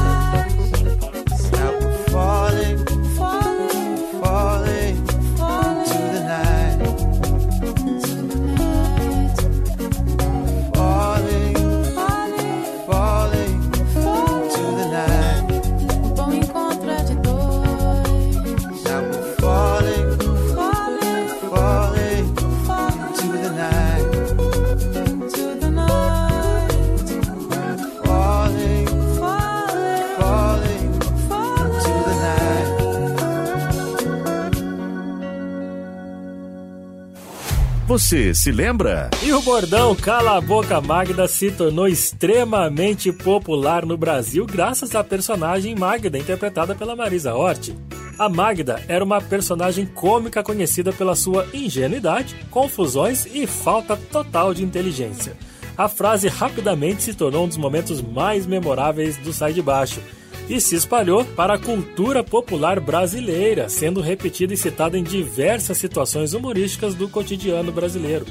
Você 37.99 38.33
se 38.33 38.53
lembra? 38.53 39.11
E 39.25 39.33
o 39.33 39.43
bordão 39.43 39.93
Cala 39.93 40.37
a 40.37 40.41
Boca 40.41 40.81
Magda 40.81 41.27
se 41.27 41.51
tornou 41.51 41.89
extremamente 41.89 43.11
popular 43.11 43.85
no 43.85 43.97
Brasil 43.97 44.47
graças 44.47 44.95
à 44.95 45.03
personagem 45.03 45.75
Magda, 45.75 46.17
interpretada 46.17 46.77
pela 46.77 46.95
Marisa 46.95 47.35
Hort. 47.35 47.75
A 48.17 48.29
Magda 48.29 48.81
era 48.87 49.05
uma 49.05 49.21
personagem 49.21 49.85
cômica 49.85 50.45
conhecida 50.45 50.93
pela 50.93 51.17
sua 51.17 51.49
ingenuidade, 51.53 52.37
confusões 52.53 53.27
e 53.35 53.49
falta 53.49 53.97
total 53.97 54.55
de 54.55 54.63
inteligência. 54.63 55.37
A 55.77 55.89
frase 55.89 56.29
rapidamente 56.29 57.03
se 57.03 57.15
tornou 57.15 57.47
um 57.47 57.49
dos 57.49 57.57
momentos 57.57 58.01
mais 58.01 58.47
memoráveis 58.47 59.17
do 59.17 59.33
Sai 59.33 59.53
de 59.53 59.61
Baixo 59.61 60.01
e 60.49 60.61
se 60.61 60.75
espalhou 60.75 61.25
para 61.25 61.55
a 61.55 61.59
cultura 61.59 62.25
popular 62.25 62.81
brasileira, 62.81 63.69
sendo 63.69 64.01
repetida 64.01 64.55
e 64.55 64.57
citada 64.57 64.99
em 64.99 65.03
diversas 65.03 65.79
situações 65.79 66.33
humorísticas 66.33 66.95
do 66.95 67.09
cotidiano 67.09 67.71
brasileiro. 67.71 68.25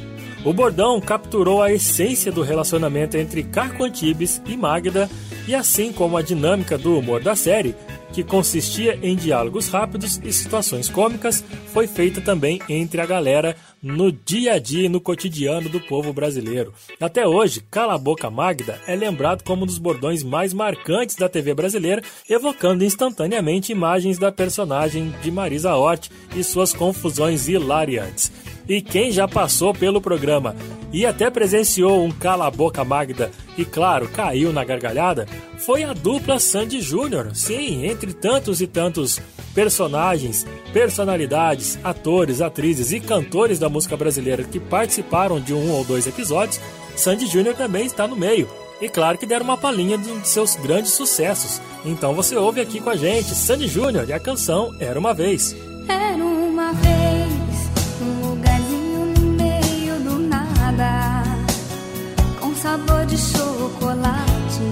O 0.44 0.54
bordão 0.54 1.00
capturou 1.02 1.62
a 1.62 1.72
essência 1.72 2.32
do 2.32 2.42
relacionamento 2.42 3.18
entre 3.18 3.44
Caco 3.44 3.84
Antibes 3.84 4.42
e 4.46 4.56
Magda, 4.56 5.10
e 5.48 5.54
assim 5.54 5.92
como 5.92 6.18
a 6.18 6.22
dinâmica 6.22 6.78
do 6.78 6.98
humor 6.98 7.22
da 7.22 7.36
série, 7.36 7.76
que 8.12 8.24
consistia 8.24 8.98
em 9.02 9.16
diálogos 9.16 9.68
rápidos 9.68 10.20
e 10.24 10.32
situações 10.32 10.90
cômicas, 10.90 11.44
foi 11.74 11.88
feita 11.88 12.22
também 12.22 12.60
entre 12.70 13.02
a 13.02 13.06
galera 13.06 13.56
no 13.82 14.12
dia 14.12 14.54
a 14.54 14.60
dia 14.60 14.86
e 14.86 14.90
no 14.90 15.00
cotidiano 15.00 15.70
do 15.70 15.80
povo 15.80 16.12
brasileiro. 16.12 16.74
Até 17.00 17.28
hoje, 17.28 17.62
Cala 17.70 17.96
a 17.96 17.98
Boca 17.98 18.30
Magda 18.30 18.80
é 18.88 18.96
lembrado 18.96 19.44
como 19.44 19.64
um 19.64 19.66
dos 19.66 19.78
bordões 19.78 20.24
mais 20.24 20.54
marcantes 20.54 21.16
da 21.16 21.30
TV 21.30 21.54
brasileira, 21.54 22.02
evocando 22.30 22.84
instantaneamente 22.84 23.72
imagens 23.72 24.18
da 24.18 24.32
personagem 24.32 25.14
de 25.22 25.32
Marisa 25.32 25.76
Hort 25.76 26.10
e 26.36 26.44
suas 26.44 26.74
confusões 26.74 27.48
hilariantes. 27.48 28.32
E 28.68 28.82
quem 28.82 29.12
já 29.12 29.28
passou 29.28 29.74
pelo 29.74 30.02
programa 30.02 30.56
e 30.92 31.06
até 31.06 31.30
presenciou 31.30 32.04
um 32.04 32.12
Cala 32.12 32.48
a 32.48 32.52
Boca 32.52 32.84
Magda 32.84 33.32
e, 33.58 33.66
claro, 33.66 34.08
caiu 34.10 34.54
na 34.54 34.64
gargalhada, 34.64 35.26
foi 35.58 35.84
a 35.84 35.94
dupla 35.94 36.40
Sandy 36.40 36.82
Júnior. 36.82 37.32
Sim, 37.34 37.86
entre 37.86 38.14
tantos 38.14 38.62
e 38.62 38.68
tantos 38.68 39.20
personagens, 39.54 40.46
personalidades, 40.72 41.80
atores, 41.84 42.42
atrizes 42.42 42.92
e 42.92 43.00
cantores 43.00 43.60
da 43.60 43.70
música 43.70 43.98
brasileira 43.98 44.44
que 44.44 44.60
participaram 44.60 45.40
de 45.40 45.54
um 45.54 45.72
ou 45.72 45.84
dois 45.84 46.06
episódios, 46.06 46.60
Sandy 46.96 47.26
Júnior 47.28 47.56
também 47.56 47.86
está 47.86 48.08
no 48.08 48.16
meio. 48.16 48.48
E 48.80 48.88
claro 48.88 49.18
que 49.18 49.26
deram 49.26 49.46
uma 49.46 49.58
palhinha 49.58 49.98
de 49.98 50.12
um 50.12 50.20
de 50.20 50.28
seus 50.28 50.56
grandes 50.56 50.92
sucessos. 50.92 51.60
Então 51.84 52.14
você 52.14 52.36
ouve 52.36 52.62
aqui 52.62 52.80
com 52.80 52.92
a 52.92 52.96
gente 52.96 53.34
Sandy 53.34 53.68
Júnior 53.68 54.08
e 54.08 54.14
a 54.14 54.20
canção 54.20 54.70
Era 54.80 55.00
Uma 55.00 55.14
Vez. 55.14 55.56
Era 55.90 56.24
uma 56.24 56.72
vez 56.74 57.17
sabor 62.68 63.06
de 63.06 63.18
chocolate 63.18 64.68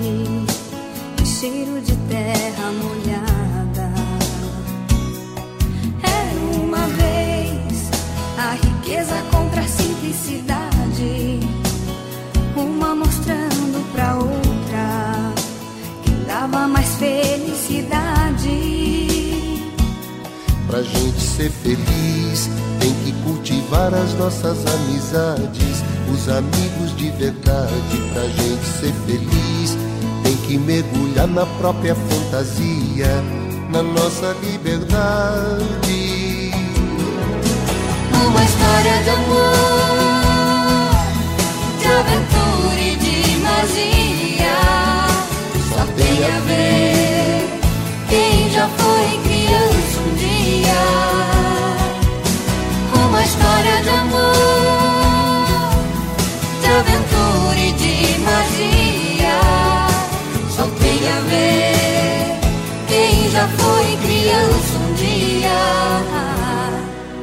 e 1.21 1.25
cheiro 1.25 1.79
de 1.79 1.95
terra 2.11 2.67
molhada. 2.83 3.89
Era 6.03 6.39
uma 6.61 6.85
vez 6.87 7.89
a 8.37 8.51
riqueza 8.65 9.15
contra 9.31 9.61
a 9.61 9.67
simplicidade, 9.67 11.39
uma 12.57 12.95
mostrando 12.95 13.79
pra 13.93 14.15
outra 14.17 15.33
quem 16.03 16.21
dava 16.25 16.67
mais 16.67 16.95
felicidade. 16.95 18.04
Pra 20.75 20.83
gente 20.83 21.21
ser 21.21 21.49
feliz, 21.63 22.49
tem 22.81 22.93
que 23.05 23.13
cultivar 23.23 23.93
as 23.93 24.13
nossas 24.15 24.57
amizades, 24.65 25.81
os 26.13 26.27
amigos 26.27 26.93
de 26.97 27.11
verdade. 27.11 28.01
Pra 28.11 28.23
gente 28.23 28.65
ser 28.81 28.93
feliz, 29.07 29.77
tem 30.21 30.35
que 30.35 30.57
mergulhar 30.57 31.27
na 31.27 31.45
própria 31.45 31.95
fantasia, 31.95 33.23
na 33.69 33.81
nossa 33.81 34.35
liberdade. 34.43 36.51
Uma 38.11 38.43
história 38.43 39.01
de 39.01 39.09
amor, 39.11 39.53
de 41.79 41.87
aventura 41.87 42.81
e 42.81 42.97
de 42.97 43.37
magia. 43.37 44.57
Só 45.69 45.85
tem 45.95 46.25
a 46.25 46.39
ver 46.41 47.47
quem 48.09 48.49
já 48.51 48.67
foi 48.67 49.19
dia. 49.23 49.34
Uma 52.93 53.21
história 53.23 53.81
de 53.83 53.89
amor, 53.89 54.25
de 56.61 56.67
aventura 56.67 57.59
e 57.59 57.71
de 57.73 58.19
magia. 58.19 59.39
Só 60.49 60.63
tem 60.79 61.07
a 61.09 61.19
ver 61.29 62.39
quem 62.87 63.29
já 63.29 63.47
foi 63.47 63.97
criança 63.97 64.77
um 64.77 64.93
dia. 64.93 65.59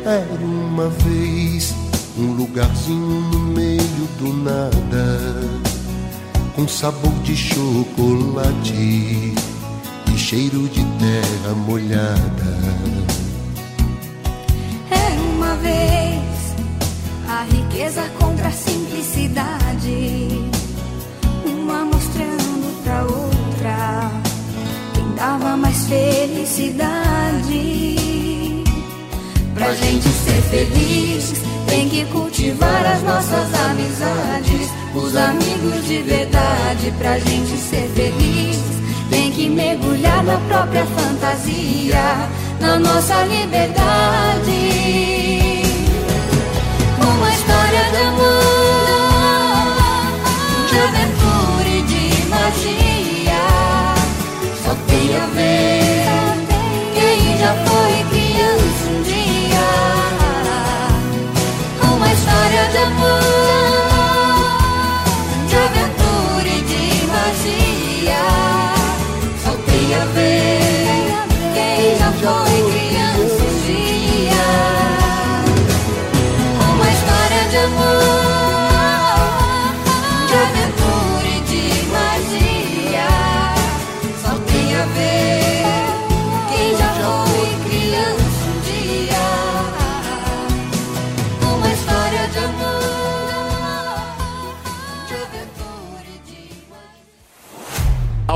Era 0.05 0.45
uma 0.45 0.89
vez 0.89 1.75
um 2.19 2.33
lugarzinho 2.33 3.21
no 3.33 3.39
meio 3.39 4.09
do 4.19 4.33
nada, 4.33 5.51
com 6.55 6.69
sabor 6.69 7.13
de 7.23 7.37
chocolate 7.37 8.73
e 8.75 10.19
cheiro 10.19 10.69
de 10.69 10.85
terra 10.85 11.55
molhada. 11.67 13.02
Vez 15.63 16.55
a 17.29 17.45
riqueza 17.45 18.03
contra 18.19 18.49
a 18.49 18.51
simplicidade, 18.51 20.51
uma 21.47 21.85
mostrando 21.85 22.83
pra 22.83 23.05
outra 23.05 24.11
quem 24.93 25.15
dava 25.15 25.57
mais 25.57 25.87
felicidade. 25.87 27.95
Pra 29.55 29.73
gente 29.75 30.09
ser 30.09 30.43
feliz, 30.51 31.33
tem 31.69 31.89
que 31.89 32.05
cultivar 32.07 32.85
as 32.85 33.01
nossas 33.03 33.55
amizades, 33.71 34.69
os 34.95 35.15
amigos 35.15 35.87
de 35.87 36.03
verdade. 36.03 36.93
Pra 36.99 37.21
gente 37.21 37.57
ser 37.57 37.89
feliz, 37.95 38.59
tem 39.11 39.31
que 39.31 39.49
mergulhar 39.49 40.25
na 40.25 40.39
própria 40.49 40.85
fantasia, 40.87 42.29
na 42.61 42.81
nossa 42.81 43.23
liberdade. 43.27 45.42
História 47.43 47.83
de 47.91 47.97
amor, 47.97 48.39
de 50.71 50.79
aventura 50.79 51.69
e 51.69 51.83
de 51.83 52.05
magia. 52.29 53.43
Só 54.65 54.73
tem 54.87 55.17
a 55.17 55.27
ver 55.27 55.92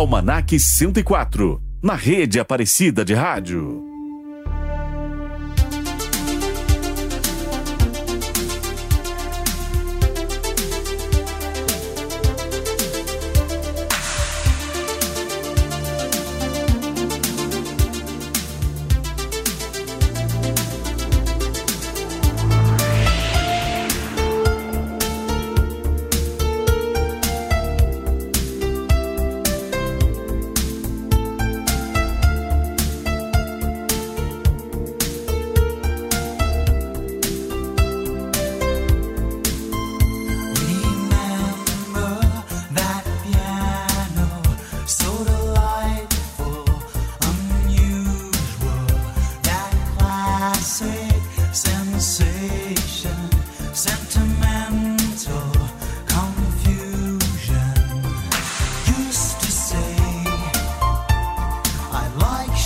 Almanac 0.06 0.56
104, 0.56 1.60
na 1.82 1.96
rede 1.96 2.38
Aparecida 2.38 3.04
de 3.04 3.12
Rádio. 3.12 3.85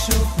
should 0.01 0.40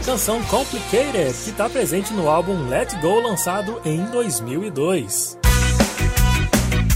a 0.00 0.02
canção 0.02 0.42
Complicated, 0.44 1.34
que 1.44 1.50
está 1.50 1.68
presente 1.68 2.12
no 2.14 2.28
álbum 2.28 2.68
Let 2.68 2.94
Go, 3.02 3.20
lançado 3.20 3.82
em 3.84 4.02
2002. 4.06 5.38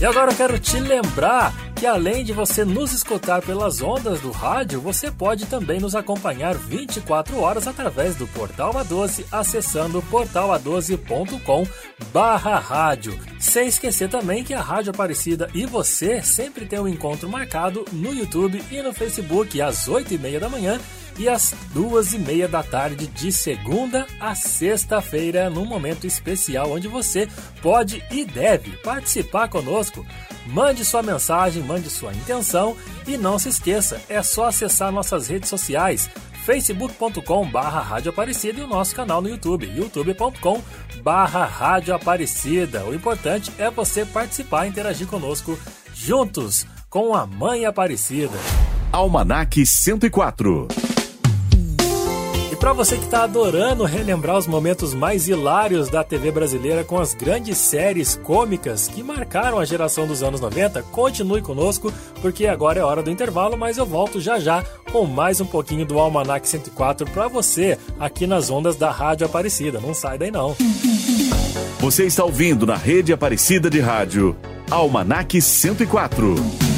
E 0.00 0.04
agora 0.06 0.32
eu 0.32 0.36
quero 0.36 0.58
te 0.58 0.80
lembrar 0.80 1.54
que 1.76 1.86
além 1.86 2.24
de 2.24 2.32
você 2.32 2.64
nos 2.64 2.92
escutar 2.92 3.42
pelas 3.42 3.82
ondas 3.82 4.20
do 4.20 4.30
rádio, 4.30 4.80
você 4.80 5.10
pode 5.10 5.44
também 5.44 5.78
nos 5.78 5.94
acompanhar 5.94 6.54
24 6.54 7.38
horas 7.38 7.68
através 7.68 8.16
do 8.16 8.26
Portal 8.28 8.72
A12, 8.72 9.26
acessando 9.30 10.02
portala12.com 10.10 11.66
barra 12.10 12.58
rádio. 12.58 13.18
Sem 13.38 13.68
esquecer 13.68 14.08
também 14.08 14.42
que 14.42 14.54
a 14.54 14.62
Rádio 14.62 14.90
Aparecida 14.90 15.50
e 15.52 15.66
você 15.66 16.22
sempre 16.22 16.64
tem 16.64 16.80
um 16.80 16.88
encontro 16.88 17.28
marcado 17.28 17.84
no 17.92 18.14
YouTube 18.14 18.62
e 18.70 18.80
no 18.80 18.94
Facebook 18.94 19.60
às 19.60 19.88
8 19.88 20.14
e 20.14 20.18
meia 20.18 20.40
da 20.40 20.48
manhã 20.48 20.80
e 21.18 21.28
às 21.28 21.54
duas 21.72 22.12
e 22.12 22.18
meia 22.18 22.48
da 22.48 22.62
tarde 22.62 23.06
de 23.06 23.30
segunda 23.32 24.06
a 24.20 24.34
sexta-feira, 24.34 25.48
num 25.50 25.64
momento 25.64 26.06
especial 26.06 26.72
onde 26.72 26.88
você 26.88 27.28
pode 27.62 28.02
e 28.10 28.24
deve 28.24 28.76
participar 28.78 29.48
conosco. 29.48 30.04
Mande 30.46 30.84
sua 30.84 31.02
mensagem, 31.02 31.62
mande 31.62 31.88
sua 31.88 32.12
intenção 32.12 32.76
e 33.06 33.16
não 33.16 33.38
se 33.38 33.48
esqueça, 33.48 34.00
é 34.08 34.22
só 34.22 34.46
acessar 34.46 34.92
nossas 34.92 35.28
redes 35.28 35.48
sociais 35.48 36.10
facebook.com 36.44 37.50
barra 37.50 37.80
Rádio 37.80 38.10
Aparecida 38.10 38.60
e 38.60 38.62
o 38.62 38.66
nosso 38.66 38.94
canal 38.94 39.22
no 39.22 39.30
YouTube, 39.30 39.66
youtube.com 39.66 40.62
barra 41.02 41.46
Rádio 41.46 41.94
Aparecida. 41.94 42.84
O 42.84 42.94
importante 42.94 43.50
é 43.58 43.70
você 43.70 44.04
participar 44.04 44.66
e 44.66 44.68
interagir 44.68 45.06
conosco 45.06 45.58
juntos 45.94 46.66
com 46.90 47.14
a 47.14 47.26
Mãe 47.26 47.64
Aparecida. 47.64 48.38
Almanac 48.92 49.64
104 49.64 50.83
para 52.64 52.72
você 52.72 52.96
que 52.96 53.04
está 53.04 53.24
adorando 53.24 53.84
relembrar 53.84 54.38
os 54.38 54.46
momentos 54.46 54.94
mais 54.94 55.28
hilários 55.28 55.90
da 55.90 56.02
TV 56.02 56.30
brasileira 56.30 56.82
com 56.82 56.98
as 56.98 57.12
grandes 57.12 57.58
séries 57.58 58.16
cômicas 58.16 58.88
que 58.88 59.02
marcaram 59.02 59.58
a 59.58 59.66
geração 59.66 60.06
dos 60.06 60.22
anos 60.22 60.40
90, 60.40 60.82
continue 60.84 61.42
conosco, 61.42 61.92
porque 62.22 62.46
agora 62.46 62.80
é 62.80 62.82
hora 62.82 63.02
do 63.02 63.10
intervalo, 63.10 63.54
mas 63.58 63.76
eu 63.76 63.84
volto 63.84 64.18
já 64.18 64.38
já 64.38 64.64
com 64.90 65.04
mais 65.04 65.42
um 65.42 65.46
pouquinho 65.46 65.84
do 65.84 65.98
Almanac 65.98 66.48
104 66.48 67.04
para 67.10 67.28
você 67.28 67.78
aqui 68.00 68.26
nas 68.26 68.48
ondas 68.48 68.76
da 68.76 68.90
Rádio 68.90 69.26
Aparecida. 69.26 69.78
Não 69.78 69.92
sai 69.92 70.16
daí 70.16 70.30
não. 70.30 70.56
Você 71.80 72.06
está 72.06 72.24
ouvindo 72.24 72.64
na 72.64 72.76
Rede 72.76 73.12
Aparecida 73.12 73.68
de 73.68 73.80
Rádio 73.80 74.34
Almanac 74.70 75.38
104. 75.38 76.73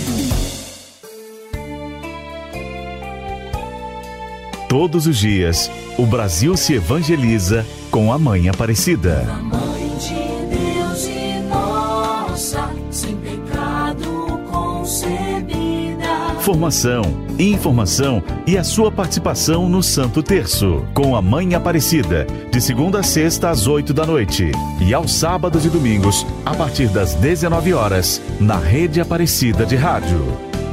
Todos 4.68 5.06
os 5.06 5.16
dias, 5.16 5.70
o 5.96 6.04
Brasil 6.04 6.56
se 6.56 6.74
evangeliza 6.74 7.64
com 7.88 8.12
a 8.12 8.18
Mãe 8.18 8.48
Aparecida. 8.48 9.24
A 9.30 9.36
mãe 9.36 9.92
de 9.96 10.56
Deus 10.56 11.06
e 11.06 11.40
nossa, 11.48 12.68
sem 12.90 13.16
pecado 13.16 14.40
concebida. 14.50 16.34
Formação, 16.40 17.02
informação 17.38 18.20
e 18.44 18.58
a 18.58 18.64
sua 18.64 18.90
participação 18.90 19.68
no 19.68 19.84
Santo 19.84 20.20
Terço, 20.20 20.84
com 20.92 21.14
a 21.14 21.22
Mãe 21.22 21.54
Aparecida, 21.54 22.26
de 22.50 22.60
segunda 22.60 23.00
a 23.00 23.02
sexta 23.04 23.50
às 23.50 23.68
oito 23.68 23.94
da 23.94 24.04
noite 24.04 24.50
e 24.80 24.92
aos 24.92 25.14
sábados 25.14 25.64
e 25.64 25.68
domingos, 25.68 26.26
a 26.44 26.54
partir 26.54 26.88
das 26.88 27.14
dezenove 27.14 27.72
horas, 27.72 28.20
na 28.40 28.56
Rede 28.58 29.00
Aparecida 29.00 29.64
de 29.64 29.76
Rádio. 29.76 30.26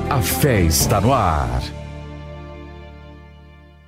A 0.09 0.19
fé 0.19 0.61
está 0.61 0.99
no 0.99 1.13
ar. 1.13 1.61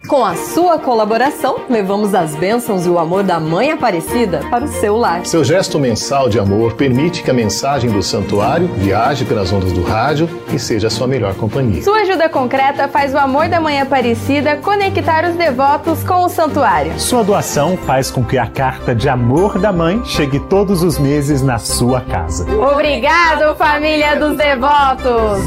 Com 0.07 0.23
a 0.23 0.35
sua 0.35 0.77
colaboração, 0.77 1.61
levamos 1.67 2.13
as 2.13 2.35
bênçãos 2.35 2.85
e 2.85 2.89
o 2.89 2.99
amor 2.99 3.23
da 3.23 3.39
Mãe 3.39 3.71
Aparecida 3.71 4.41
para 4.51 4.65
o 4.65 4.67
seu 4.67 4.95
lar. 4.95 5.25
Seu 5.25 5.43
gesto 5.43 5.79
mensal 5.79 6.29
de 6.29 6.37
amor 6.37 6.73
permite 6.73 7.23
que 7.23 7.31
a 7.31 7.33
mensagem 7.33 7.89
do 7.89 8.03
santuário 8.03 8.67
viaje 8.67 9.25
pelas 9.25 9.51
ondas 9.51 9.71
do 9.71 9.83
rádio 9.83 10.29
e 10.53 10.59
seja 10.59 10.87
a 10.87 10.89
sua 10.91 11.07
melhor 11.07 11.33
companhia. 11.33 11.81
Sua 11.81 12.01
ajuda 12.01 12.29
concreta 12.29 12.87
faz 12.87 13.13
o 13.13 13.17
amor 13.17 13.47
da 13.49 13.59
Mãe 13.59 13.81
Aparecida 13.81 14.57
conectar 14.57 15.27
os 15.27 15.35
devotos 15.35 16.03
com 16.03 16.25
o 16.25 16.29
santuário. 16.29 16.99
Sua 16.99 17.23
doação 17.23 17.75
faz 17.75 18.11
com 18.11 18.23
que 18.23 18.37
a 18.37 18.47
carta 18.47 18.93
de 18.93 19.09
amor 19.09 19.57
da 19.57 19.73
mãe 19.73 20.03
chegue 20.05 20.39
todos 20.39 20.83
os 20.83 20.99
meses 20.99 21.41
na 21.41 21.57
sua 21.57 22.01
casa. 22.01 22.45
Obrigado, 22.51 23.55
família 23.57 24.15
dos 24.15 24.37
devotos! 24.37 25.41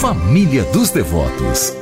Família 0.00 0.64
dos 0.64 0.90
Devotos. 0.90 1.81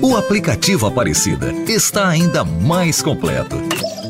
O 0.02 0.16
aplicativo 0.16 0.86
Aparecida 0.88 1.52
está 1.68 2.08
ainda 2.10 2.44
mais 2.44 3.02
completo. 3.02 3.56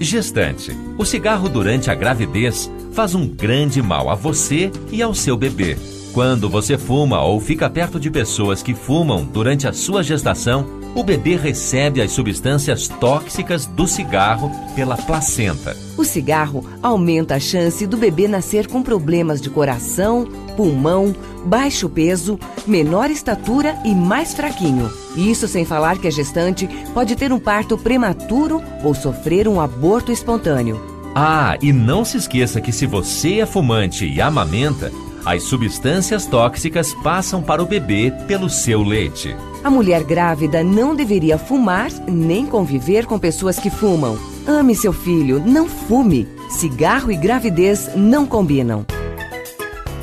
Gestante, 0.00 0.76
o 0.96 1.04
cigarro 1.04 1.48
durante 1.48 1.90
a 1.90 1.94
gravidez 1.94 2.70
faz 2.92 3.14
um 3.14 3.26
grande 3.26 3.82
mal 3.82 4.08
a 4.08 4.14
você 4.14 4.70
e 4.92 5.02
ao 5.02 5.12
seu 5.12 5.36
bebê. 5.36 5.76
Quando 6.12 6.48
você 6.48 6.78
fuma 6.78 7.22
ou 7.22 7.40
fica 7.40 7.68
perto 7.68 7.98
de 7.98 8.10
pessoas 8.10 8.62
que 8.62 8.74
fumam 8.74 9.24
durante 9.24 9.66
a 9.66 9.72
sua 9.72 10.02
gestação, 10.02 10.66
o 10.94 11.02
bebê 11.02 11.36
recebe 11.36 12.00
as 12.00 12.12
substâncias 12.12 12.88
tóxicas 12.88 13.66
do 13.66 13.86
cigarro 13.86 14.50
pela 14.74 14.96
placenta. 14.96 15.76
O 15.96 16.04
cigarro 16.04 16.64
aumenta 16.82 17.34
a 17.34 17.40
chance 17.40 17.86
do 17.86 17.96
bebê 17.96 18.26
nascer 18.26 18.66
com 18.66 18.82
problemas 18.82 19.40
de 19.40 19.50
coração, 19.50 20.26
pulmão, 20.58 21.14
baixo 21.44 21.88
peso, 21.88 22.36
menor 22.66 23.12
estatura 23.12 23.78
e 23.84 23.94
mais 23.94 24.34
fraquinho. 24.34 24.90
Isso 25.16 25.46
sem 25.46 25.64
falar 25.64 25.98
que 25.98 26.08
a 26.08 26.10
gestante 26.10 26.68
pode 26.92 27.14
ter 27.14 27.32
um 27.32 27.38
parto 27.38 27.78
prematuro 27.78 28.60
ou 28.82 28.92
sofrer 28.92 29.46
um 29.46 29.60
aborto 29.60 30.10
espontâneo. 30.10 30.80
Ah, 31.14 31.56
e 31.62 31.72
não 31.72 32.04
se 32.04 32.16
esqueça 32.16 32.60
que 32.60 32.72
se 32.72 32.86
você 32.86 33.38
é 33.38 33.46
fumante 33.46 34.04
e 34.04 34.20
amamenta, 34.20 34.90
as 35.24 35.44
substâncias 35.44 36.26
tóxicas 36.26 36.92
passam 37.04 37.40
para 37.40 37.62
o 37.62 37.66
bebê 37.66 38.12
pelo 38.26 38.50
seu 38.50 38.82
leite. 38.82 39.36
A 39.62 39.70
mulher 39.70 40.02
grávida 40.02 40.64
não 40.64 40.92
deveria 40.92 41.38
fumar 41.38 41.88
nem 42.08 42.44
conviver 42.44 43.06
com 43.06 43.16
pessoas 43.16 43.60
que 43.60 43.70
fumam. 43.70 44.18
Ame 44.44 44.74
seu 44.74 44.92
filho, 44.92 45.40
não 45.44 45.68
fume. 45.68 46.26
Cigarro 46.50 47.12
e 47.12 47.16
gravidez 47.16 47.90
não 47.94 48.26
combinam. 48.26 48.84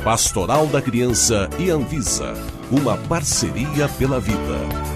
Pastoral 0.06 0.68
da 0.68 0.80
Criança 0.80 1.50
e 1.58 1.68
Anvisa. 1.68 2.32
Uma 2.70 2.96
parceria 2.96 3.88
pela 3.98 4.20
vida. 4.20 4.95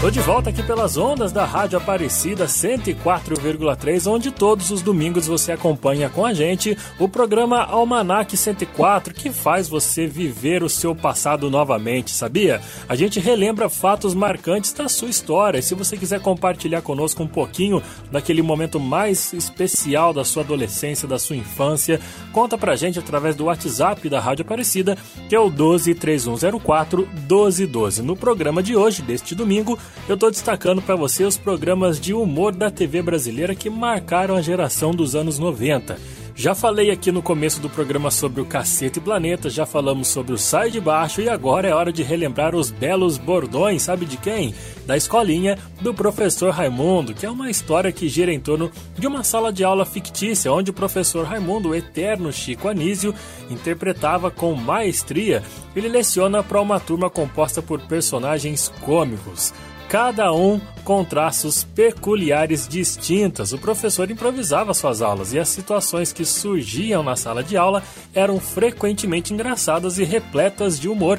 Tô 0.00 0.10
de 0.10 0.20
volta 0.20 0.50
aqui 0.50 0.62
pelas 0.62 0.98
ondas 0.98 1.32
da 1.32 1.44
Rádio 1.44 1.78
Aparecida 1.78 2.44
104,3, 2.44 4.06
onde 4.06 4.30
todos 4.30 4.70
os 4.70 4.82
domingos 4.82 5.26
você 5.26 5.52
acompanha 5.52 6.10
com 6.10 6.24
a 6.24 6.34
gente 6.34 6.76
o 6.98 7.08
programa 7.08 7.64
Almanac 7.64 8.36
104, 8.36 9.14
que 9.14 9.32
faz 9.32 9.68
você 9.68 10.06
viver 10.06 10.62
o 10.62 10.68
seu 10.68 10.94
passado 10.94 11.50
novamente, 11.50 12.10
sabia? 12.10 12.60
A 12.86 12.94
gente 12.94 13.18
relembra 13.18 13.70
fatos 13.70 14.14
marcantes 14.14 14.72
da 14.74 14.86
sua 14.86 15.08
história. 15.08 15.58
E 15.58 15.62
se 15.62 15.74
você 15.74 15.96
quiser 15.96 16.20
compartilhar 16.20 16.82
conosco 16.82 17.22
um 17.22 17.28
pouquinho 17.28 17.82
daquele 18.12 18.42
momento 18.42 18.78
mais 18.78 19.32
especial 19.32 20.12
da 20.12 20.24
sua 20.24 20.42
adolescência, 20.42 21.08
da 21.08 21.18
sua 21.18 21.36
infância, 21.36 21.98
conta 22.32 22.58
pra 22.58 22.76
gente 22.76 22.98
através 22.98 23.34
do 23.34 23.46
WhatsApp 23.46 24.08
da 24.10 24.20
Rádio 24.20 24.44
Aparecida, 24.44 24.96
que 25.28 25.34
é 25.34 25.40
o 25.40 25.50
123104 25.50 27.08
1212. 27.28 28.02
No 28.02 28.14
programa 28.14 28.62
de 28.62 28.76
hoje, 28.76 29.02
deste 29.02 29.34
domingo, 29.34 29.76
eu 30.08 30.14
estou 30.14 30.30
destacando 30.30 30.80
para 30.80 30.94
você 30.94 31.24
os 31.24 31.36
programas 31.36 32.00
de 32.00 32.14
humor 32.14 32.54
da 32.54 32.70
TV 32.70 33.02
brasileira 33.02 33.54
que 33.54 33.68
marcaram 33.68 34.36
a 34.36 34.42
geração 34.42 34.92
dos 34.92 35.14
anos 35.14 35.38
90. 35.38 35.96
Já 36.38 36.54
falei 36.54 36.90
aqui 36.90 37.10
no 37.10 37.22
começo 37.22 37.62
do 37.62 37.70
programa 37.70 38.10
sobre 38.10 38.42
o 38.42 38.44
Cacete 38.44 39.00
Planeta, 39.00 39.48
já 39.48 39.64
falamos 39.64 40.08
sobre 40.08 40.34
o 40.34 40.38
Sai 40.38 40.70
de 40.70 40.78
Baixo 40.78 41.22
e 41.22 41.30
agora 41.30 41.66
é 41.66 41.74
hora 41.74 41.90
de 41.90 42.02
relembrar 42.02 42.54
os 42.54 42.70
belos 42.70 43.16
bordões, 43.16 43.84
sabe 43.84 44.04
de 44.04 44.18
quem? 44.18 44.54
Da 44.84 44.98
escolinha 44.98 45.56
do 45.80 45.94
professor 45.94 46.50
Raimundo, 46.52 47.14
que 47.14 47.24
é 47.24 47.30
uma 47.30 47.50
história 47.50 47.90
que 47.90 48.06
gira 48.06 48.34
em 48.34 48.38
torno 48.38 48.70
de 48.98 49.06
uma 49.06 49.24
sala 49.24 49.50
de 49.50 49.64
aula 49.64 49.86
fictícia, 49.86 50.52
onde 50.52 50.70
o 50.70 50.74
professor 50.74 51.24
Raimundo, 51.24 51.70
o 51.70 51.74
eterno 51.74 52.30
Chico 52.30 52.68
Anísio, 52.68 53.14
interpretava 53.48 54.30
com 54.30 54.54
maestria. 54.54 55.42
Ele 55.74 55.88
leciona 55.88 56.42
para 56.42 56.60
uma 56.60 56.78
turma 56.78 57.08
composta 57.08 57.62
por 57.62 57.80
personagens 57.80 58.70
cômicos. 58.82 59.54
Cada 59.88 60.32
um 60.32 60.60
com 60.84 61.04
traços 61.04 61.64
peculiares 61.64 62.66
distintas. 62.66 63.52
O 63.52 63.58
professor 63.58 64.10
improvisava 64.10 64.74
suas 64.74 65.02
aulas 65.02 65.32
e 65.32 65.38
as 65.38 65.48
situações 65.48 66.12
que 66.12 66.24
surgiam 66.24 67.02
na 67.02 67.16
sala 67.16 67.42
de 67.42 67.56
aula 67.56 67.82
eram 68.14 68.38
frequentemente 68.38 69.32
engraçadas 69.32 69.98
e 69.98 70.04
repletas 70.04 70.78
de 70.78 70.88
humor. 70.88 71.18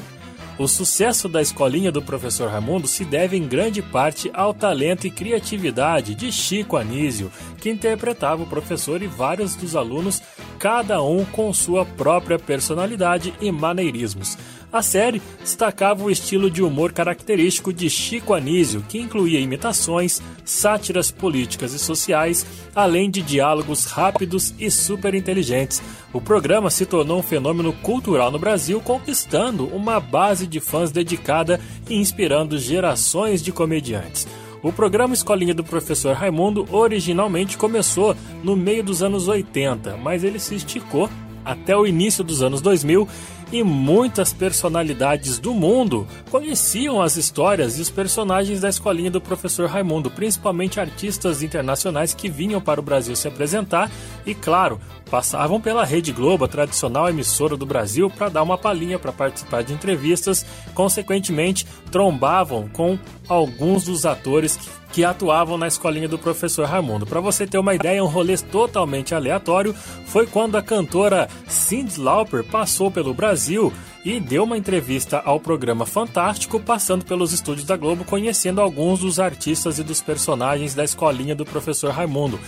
O 0.58 0.66
sucesso 0.66 1.28
da 1.28 1.40
escolinha 1.40 1.92
do 1.92 2.02
professor 2.02 2.50
Raimundo 2.50 2.88
se 2.88 3.04
deve 3.04 3.36
em 3.36 3.46
grande 3.46 3.80
parte 3.80 4.28
ao 4.34 4.52
talento 4.52 5.06
e 5.06 5.10
criatividade 5.10 6.16
de 6.16 6.32
Chico 6.32 6.76
Anísio, 6.76 7.30
que 7.58 7.70
interpretava 7.70 8.42
o 8.42 8.46
professor 8.46 9.00
e 9.00 9.06
vários 9.06 9.54
dos 9.54 9.76
alunos, 9.76 10.20
cada 10.58 11.00
um 11.00 11.24
com 11.24 11.52
sua 11.54 11.84
própria 11.84 12.40
personalidade 12.40 13.32
e 13.40 13.52
maneirismos. 13.52 14.36
A 14.70 14.82
série 14.82 15.22
destacava 15.40 16.04
o 16.04 16.10
estilo 16.10 16.50
de 16.50 16.62
humor 16.62 16.92
característico 16.92 17.72
de 17.72 17.88
Chico 17.88 18.34
Anísio, 18.34 18.84
que 18.86 18.98
incluía 18.98 19.40
imitações, 19.40 20.20
sátiras 20.44 21.10
políticas 21.10 21.72
e 21.72 21.78
sociais, 21.78 22.44
além 22.74 23.10
de 23.10 23.22
diálogos 23.22 23.86
rápidos 23.86 24.54
e 24.58 24.70
super 24.70 25.14
inteligentes. 25.14 25.80
O 26.12 26.20
programa 26.20 26.68
se 26.68 26.84
tornou 26.84 27.18
um 27.18 27.22
fenômeno 27.22 27.72
cultural 27.72 28.30
no 28.30 28.38
Brasil, 28.38 28.78
conquistando 28.82 29.66
uma 29.68 29.98
base 29.98 30.46
de 30.46 30.60
fãs 30.60 30.92
dedicada 30.92 31.58
e 31.88 31.96
inspirando 31.96 32.58
gerações 32.58 33.42
de 33.42 33.50
comediantes. 33.50 34.26
O 34.62 34.70
programa 34.70 35.14
Escolinha 35.14 35.54
do 35.54 35.64
Professor 35.64 36.14
Raimundo 36.14 36.66
originalmente 36.70 37.56
começou 37.56 38.14
no 38.42 38.54
meio 38.54 38.84
dos 38.84 39.02
anos 39.02 39.28
80, 39.28 39.96
mas 39.96 40.24
ele 40.24 40.38
se 40.38 40.56
esticou 40.56 41.08
até 41.48 41.74
o 41.74 41.86
início 41.86 42.22
dos 42.22 42.42
anos 42.42 42.60
2000 42.60 43.08
e 43.50 43.62
muitas 43.62 44.34
personalidades 44.34 45.38
do 45.38 45.54
mundo 45.54 46.06
conheciam 46.30 47.00
as 47.00 47.16
histórias 47.16 47.78
e 47.78 47.80
os 47.80 47.88
personagens 47.88 48.60
da 48.60 48.68
escolinha 48.68 49.10
do 49.10 49.20
professor 49.20 49.66
Raimundo, 49.66 50.10
principalmente 50.10 50.78
artistas 50.78 51.42
internacionais 51.42 52.12
que 52.12 52.28
vinham 52.28 52.60
para 52.60 52.78
o 52.78 52.82
Brasil 52.82 53.16
se 53.16 53.26
apresentar 53.26 53.90
e, 54.26 54.34
claro, 54.34 54.78
passavam 55.10 55.60
pela 55.60 55.84
Rede 55.84 56.12
Globo, 56.12 56.44
a 56.44 56.48
tradicional 56.48 57.08
emissora 57.08 57.56
do 57.56 57.66
Brasil, 57.66 58.10
para 58.10 58.28
dar 58.28 58.42
uma 58.42 58.58
palhinha 58.58 58.98
para 58.98 59.12
participar 59.12 59.62
de 59.62 59.72
entrevistas, 59.72 60.44
consequentemente, 60.74 61.66
trombavam 61.90 62.68
com 62.68 62.98
alguns 63.28 63.84
dos 63.84 64.06
atores 64.06 64.56
que 64.56 64.78
que 64.92 65.04
atuavam 65.04 65.58
na 65.58 65.66
escolinha 65.66 66.08
do 66.08 66.18
professor 66.18 66.66
Raimundo. 66.66 67.06
Para 67.06 67.20
você 67.20 67.46
ter 67.46 67.58
uma 67.58 67.74
ideia, 67.74 68.02
um 68.02 68.08
rolê 68.08 68.36
totalmente 68.36 69.14
aleatório 69.14 69.74
foi 70.06 70.26
quando 70.26 70.56
a 70.56 70.62
cantora 70.62 71.28
Cyndi 71.46 72.00
Lauper 72.00 72.44
passou 72.44 72.90
pelo 72.90 73.14
Brasil 73.14 73.72
e 74.04 74.18
deu 74.20 74.44
uma 74.44 74.56
entrevista 74.56 75.20
ao 75.24 75.38
programa 75.38 75.84
Fantástico, 75.84 76.58
passando 76.58 77.04
pelos 77.04 77.32
estúdios 77.32 77.66
da 77.66 77.76
Globo, 77.76 78.04
conhecendo 78.04 78.60
alguns 78.60 79.00
dos 79.00 79.20
artistas 79.20 79.78
e 79.78 79.84
dos 79.84 80.00
personagens 80.00 80.74
da 80.74 80.84
escolinha 80.84 81.34
do 81.34 81.44
professor 81.44 81.92
Raimundo. 81.92 82.40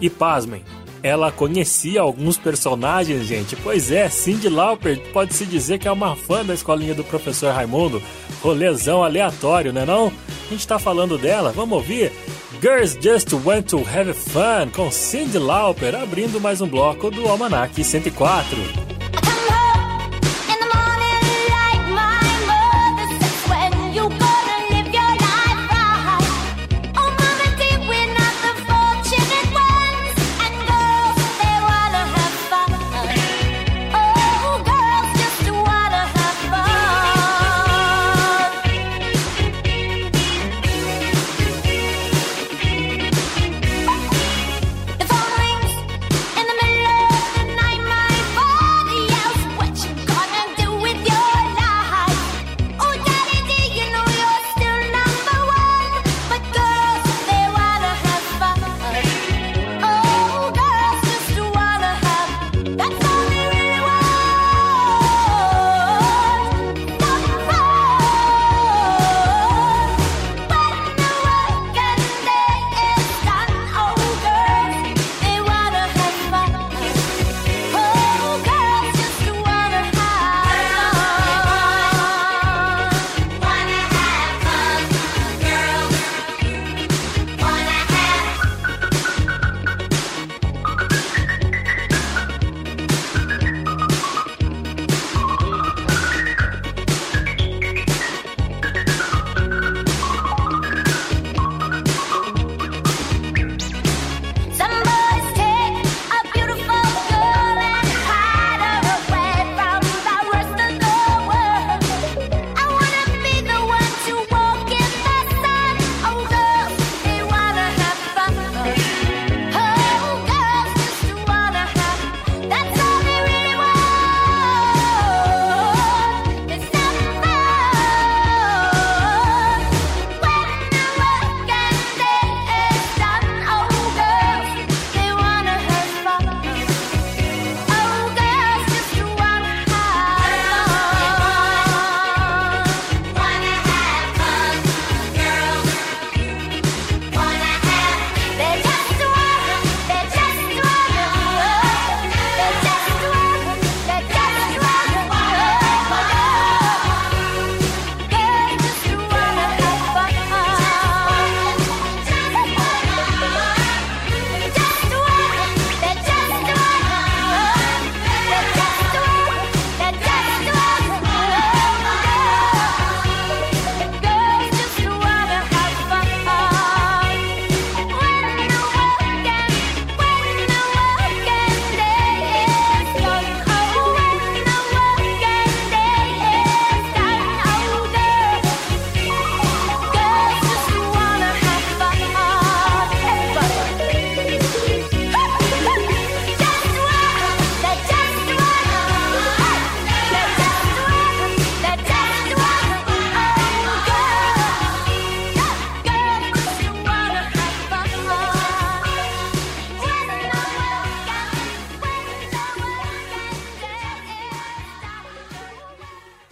E 0.00 0.10
pasmem, 0.10 0.64
ela 1.02 1.30
conhecia 1.30 2.00
alguns 2.00 2.36
personagens, 2.36 3.26
gente. 3.26 3.56
Pois 3.56 3.90
é, 3.90 4.08
Cindy 4.08 4.48
Lauper 4.48 5.00
pode-se 5.12 5.44
dizer 5.46 5.78
que 5.78 5.88
é 5.88 5.92
uma 5.92 6.16
fã 6.16 6.44
da 6.44 6.54
escolinha 6.54 6.94
do 6.94 7.04
professor 7.04 7.52
Raimundo. 7.52 8.02
Rolezão 8.42 9.02
aleatório, 9.02 9.72
né 9.72 9.84
não? 9.84 10.12
A 10.46 10.50
gente 10.50 10.66
tá 10.66 10.78
falando 10.78 11.18
dela, 11.18 11.52
vamos 11.52 11.76
ouvir? 11.76 12.12
Girls 12.60 12.98
Just 13.00 13.32
Want 13.32 13.66
to 13.70 13.78
Have 13.78 14.12
Fun 14.14 14.70
com 14.74 14.90
Cindy 14.90 15.38
Lauper, 15.38 15.94
abrindo 15.94 16.40
mais 16.40 16.60
um 16.60 16.66
bloco 16.66 17.10
do 17.10 17.28
Almanac 17.28 17.82
104. 17.82 18.87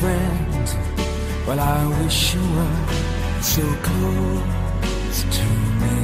Friend. 0.00 0.66
Well, 1.46 1.60
I 1.60 1.80
wish 2.02 2.34
you 2.34 2.44
were 2.56 2.80
so 3.42 3.64
close 3.88 5.18
to 5.36 5.46
me. 5.82 6.00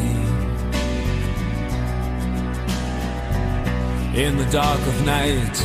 In 4.25 4.37
the 4.37 4.49
dark 4.61 4.83
of 4.93 4.97
night, 5.07 5.57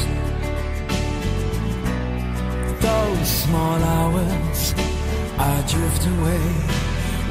those 2.88 3.30
small 3.44 3.80
hours, 3.96 4.74
I 5.38 5.54
drift 5.74 6.04
away 6.16 6.46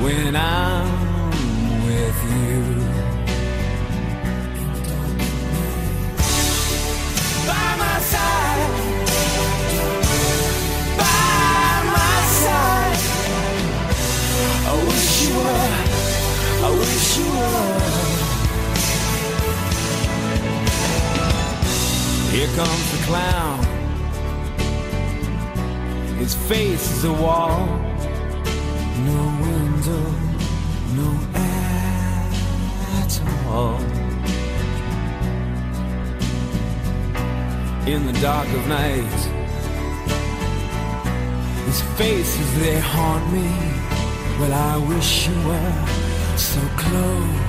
when 0.05 0.37
I'm 0.37 1.31
with 1.87 2.19
you. 2.35 2.90
Here 22.41 22.57
comes 22.57 22.91
the 22.93 23.05
clown. 23.05 23.59
His 26.17 26.35
face 26.35 26.91
is 26.91 27.05
a 27.05 27.13
wall. 27.13 27.67
No 29.11 29.21
window, 29.45 30.05
no 31.01 31.09
air 31.35 32.31
at 33.01 33.13
all. 33.47 33.81
In 37.87 38.07
the 38.07 38.19
dark 38.23 38.49
of 38.49 38.67
night. 38.69 39.19
His 41.67 41.83
faces, 41.99 42.59
they 42.59 42.79
haunt 42.79 43.31
me. 43.35 43.51
Well, 44.39 44.55
I 44.55 44.79
wish 44.89 45.29
you 45.29 45.37
were 45.47 45.87
so 46.39 46.61
close 46.79 47.40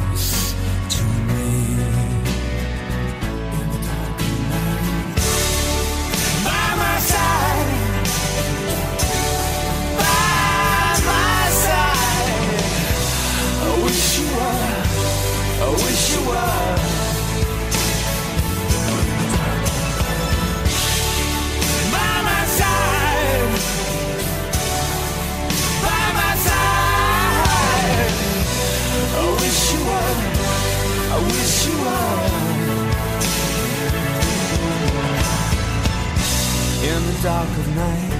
dark 37.23 37.49
of 37.49 37.75
night, 37.75 38.13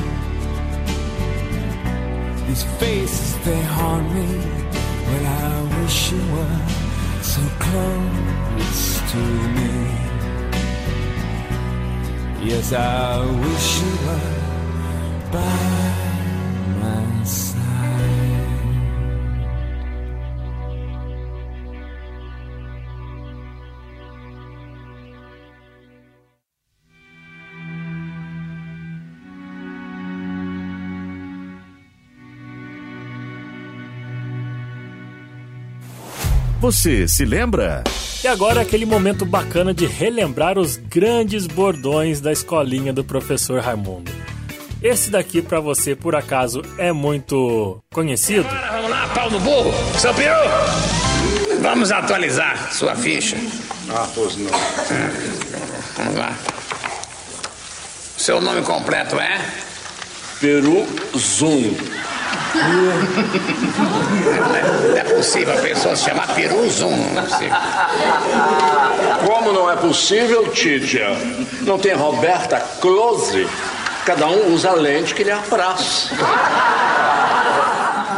these 2.48 2.64
faces 2.80 3.38
they 3.46 3.62
haunt 3.62 4.14
me. 4.14 4.28
Well, 5.08 5.26
I 5.26 5.82
wish 5.82 6.12
you 6.12 6.22
were 6.34 6.62
so 7.24 7.42
close 7.66 9.02
to 9.12 9.22
me. 9.58 9.72
Yes, 12.48 12.74
I 12.74 13.26
wish 13.44 13.68
you 13.82 13.92
were 14.06 14.40
by 15.32 15.62
my 16.80 17.24
side. 17.24 17.71
Você 36.72 37.06
se 37.06 37.26
lembra? 37.26 37.84
E 38.24 38.28
agora 38.30 38.62
aquele 38.62 38.86
momento 38.86 39.26
bacana 39.26 39.74
de 39.74 39.86
relembrar 39.86 40.58
os 40.58 40.78
grandes 40.78 41.46
bordões 41.46 42.22
da 42.22 42.32
escolinha 42.32 42.94
do 42.94 43.04
professor 43.04 43.60
Raimundo. 43.60 44.10
Esse 44.82 45.10
daqui 45.10 45.42
pra 45.42 45.60
você, 45.60 45.98
por 45.98 46.16
acaso, 46.16 46.62
é 46.78 46.94
muito 46.94 47.84
conhecido? 47.94 48.48
Vamos 48.72 48.90
lá, 48.90 49.06
pau 49.10 49.30
no 49.30 49.42
burro. 49.42 49.74
Seu 50.00 50.14
peru, 50.14 50.34
vamos 51.62 51.92
atualizar 51.92 52.72
sua 52.72 52.96
ficha. 52.96 53.36
Ah, 53.90 54.08
pois 54.16 54.38
não. 54.38 54.52
Vamos 55.98 56.16
lá. 56.16 56.34
Seu 58.16 58.40
nome 58.40 58.62
completo 58.62 59.20
é? 59.20 59.42
Peru 60.40 60.88
Zoom. 61.18 61.76
Não 64.90 64.98
é 64.98 65.04
possível 65.04 65.54
a 65.58 65.62
pessoa 65.62 65.96
se 65.96 66.06
chamar 66.06 66.28
Peru 66.34 66.70
Zoom. 66.70 66.96
Não 67.14 67.24
possível. 67.24 67.54
Como 69.26 69.54
não 69.54 69.70
é 69.70 69.76
possível, 69.76 70.48
Titia? 70.50 71.10
Não 71.62 71.80
tem 71.80 71.94
Roberta 71.94 72.60
Close? 72.80 73.48
Cada 74.06 74.28
um 74.28 74.54
usa 74.54 74.70
a 74.70 74.74
lente 74.74 75.14
que 75.14 75.24
lhe 75.24 75.32
apraz. 75.32 76.10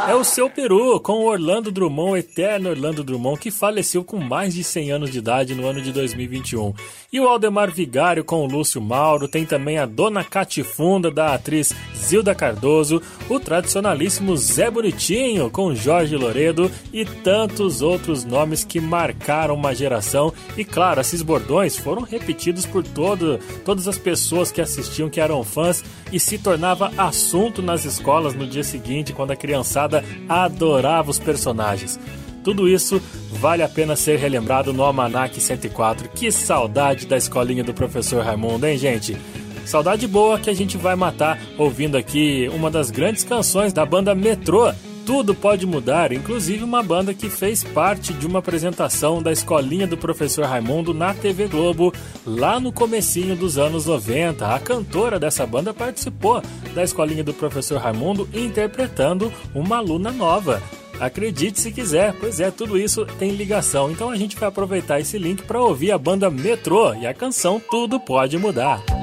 É 0.05 0.13
o 0.13 0.23
seu 0.23 0.49
Peru, 0.49 0.99
com 0.99 1.13
o 1.13 1.27
Orlando 1.27 1.71
Drummond, 1.71 2.19
eterno 2.19 2.69
Orlando 2.69 3.05
Drummond, 3.05 3.39
que 3.39 3.49
faleceu 3.49 4.03
com 4.03 4.17
mais 4.17 4.53
de 4.53 4.61
100 4.61 4.91
anos 4.91 5.09
de 5.09 5.19
idade 5.19 5.55
no 5.55 5.65
ano 5.65 5.81
de 5.81 5.93
2021. 5.93 6.73
E 7.11 7.21
o 7.21 7.27
Aldemar 7.27 7.71
Vigário 7.71 8.23
com 8.23 8.43
o 8.43 8.45
Lúcio 8.45 8.81
Mauro, 8.81 9.29
tem 9.29 9.45
também 9.45 9.77
a 9.77 9.85
Dona 9.85 10.21
Catifunda, 10.23 11.09
da 11.09 11.33
atriz 11.33 11.73
Zilda 11.95 12.35
Cardoso, 12.35 13.01
o 13.29 13.39
tradicionalíssimo 13.39 14.35
Zé 14.35 14.69
Bonitinho, 14.69 15.49
com 15.49 15.73
Jorge 15.73 16.17
Loredo 16.17 16.69
e 16.91 17.05
tantos 17.05 17.81
outros 17.81 18.25
nomes 18.25 18.65
que 18.65 18.81
marcaram 18.81 19.55
uma 19.55 19.73
geração. 19.73 20.33
E 20.57 20.65
claro, 20.65 20.99
esses 20.99 21.21
bordões 21.21 21.77
foram 21.77 22.01
repetidos 22.01 22.65
por 22.65 22.83
todo, 22.83 23.39
todas 23.63 23.87
as 23.87 23.97
pessoas 23.97 24.51
que 24.51 24.59
assistiam, 24.59 25.09
que 25.09 25.21
eram 25.21 25.43
fãs, 25.45 25.81
e 26.11 26.19
se 26.19 26.37
tornava 26.37 26.91
assunto 26.97 27.61
nas 27.61 27.85
escolas 27.85 28.33
no 28.33 28.45
dia 28.45 28.63
seguinte, 28.63 29.13
quando 29.13 29.31
a 29.31 29.35
criançada 29.35 29.92
adorava 30.29 31.11
os 31.11 31.19
personagens. 31.19 31.99
Tudo 32.43 32.67
isso 32.67 33.01
vale 33.31 33.63
a 33.63 33.69
pena 33.69 33.95
ser 33.95 34.17
relembrado 34.17 34.73
no 34.73 34.83
Almanac 34.83 35.39
104. 35.39 36.09
Que 36.09 36.31
saudade 36.31 37.05
da 37.05 37.17
escolinha 37.17 37.63
do 37.63 37.73
professor 37.73 38.23
Raimundo, 38.23 38.65
hein, 38.65 38.77
gente? 38.77 39.17
Saudade 39.65 40.05
boa 40.07 40.37
que 40.37 40.49
a 40.49 40.53
gente 40.53 40.77
vai 40.77 40.95
matar 40.95 41.39
ouvindo 41.57 41.97
aqui 41.97 42.49
uma 42.53 42.69
das 42.69 42.91
grandes 42.91 43.23
canções 43.23 43.71
da 43.71 43.85
banda 43.85 44.13
Metrô, 44.13 44.71
tudo 45.05 45.35
pode 45.35 45.65
mudar, 45.65 46.11
inclusive 46.11 46.63
uma 46.63 46.81
banda 46.81 47.13
que 47.13 47.29
fez 47.29 47.63
parte 47.63 48.13
de 48.13 48.25
uma 48.25 48.39
apresentação 48.39 49.21
da 49.21 49.31
escolinha 49.31 49.85
do 49.85 49.97
professor 49.97 50.45
Raimundo 50.45 50.93
na 50.93 51.13
TV 51.13 51.47
Globo 51.47 51.93
lá 52.25 52.59
no 52.59 52.71
comecinho 52.71 53.35
dos 53.35 53.57
anos 53.57 53.85
90. 53.85 54.47
A 54.47 54.59
cantora 54.59 55.19
dessa 55.19 55.45
banda 55.45 55.73
participou 55.73 56.41
da 56.73 56.83
escolinha 56.83 57.23
do 57.23 57.33
professor 57.33 57.79
Raimundo 57.79 58.27
interpretando 58.33 59.31
uma 59.53 59.77
aluna 59.77 60.11
nova. 60.11 60.61
Acredite 60.99 61.59
se 61.59 61.71
quiser, 61.71 62.13
pois 62.19 62.39
é, 62.39 62.49
tudo 62.49 62.77
isso 62.77 63.05
tem 63.17 63.31
ligação. 63.31 63.91
Então 63.91 64.09
a 64.09 64.15
gente 64.15 64.37
vai 64.37 64.47
aproveitar 64.49 64.99
esse 64.99 65.17
link 65.17 65.43
para 65.43 65.61
ouvir 65.61 65.91
a 65.91 65.97
banda 65.97 66.29
Metrô 66.29 66.93
e 66.93 67.05
a 67.05 67.13
canção 67.13 67.59
Tudo 67.59 67.99
Pode 67.99 68.37
Mudar. 68.37 69.02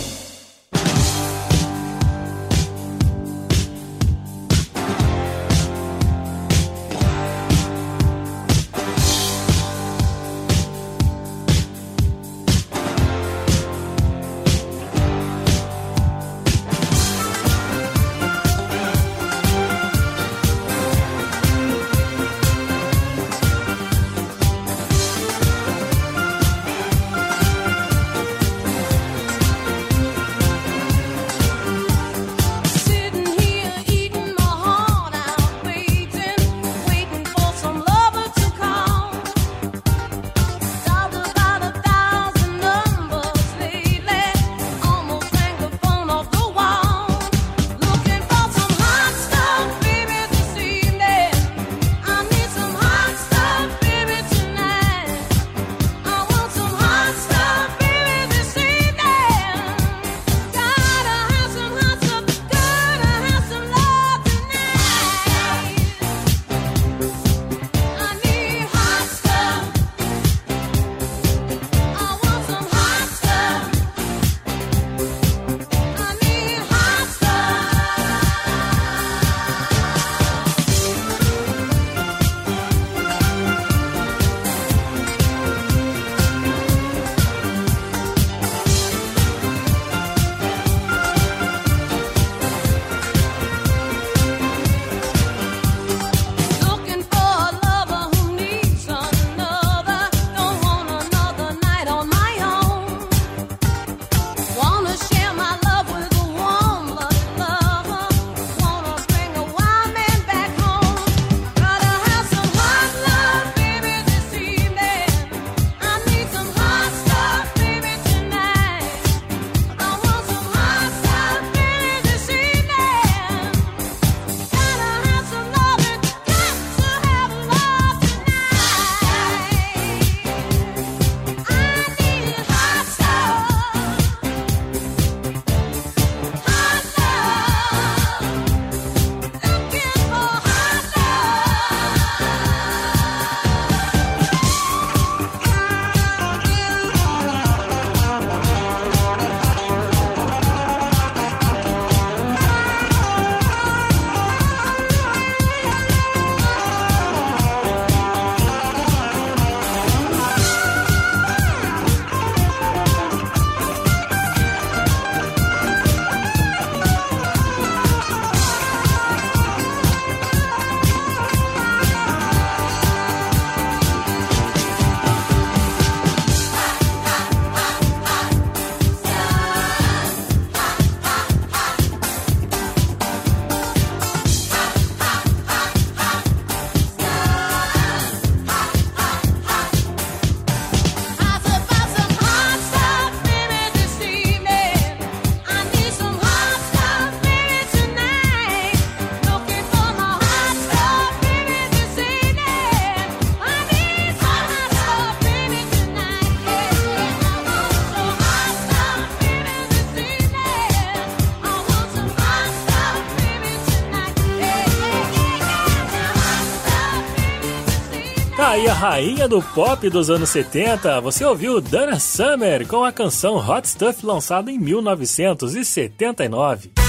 Rainha 218.91 219.25
do 219.25 219.41
pop 219.41 219.89
dos 219.89 220.09
anos 220.09 220.27
70. 220.31 220.99
Você 220.99 221.23
ouviu 221.23 221.61
Dana 221.61 221.97
Summer 221.97 222.67
com 222.67 222.83
a 222.83 222.91
canção 222.91 223.37
Hot 223.37 223.65
Stuff 223.65 224.05
lançada 224.05 224.51
em 224.51 224.59
1979. 224.59 226.80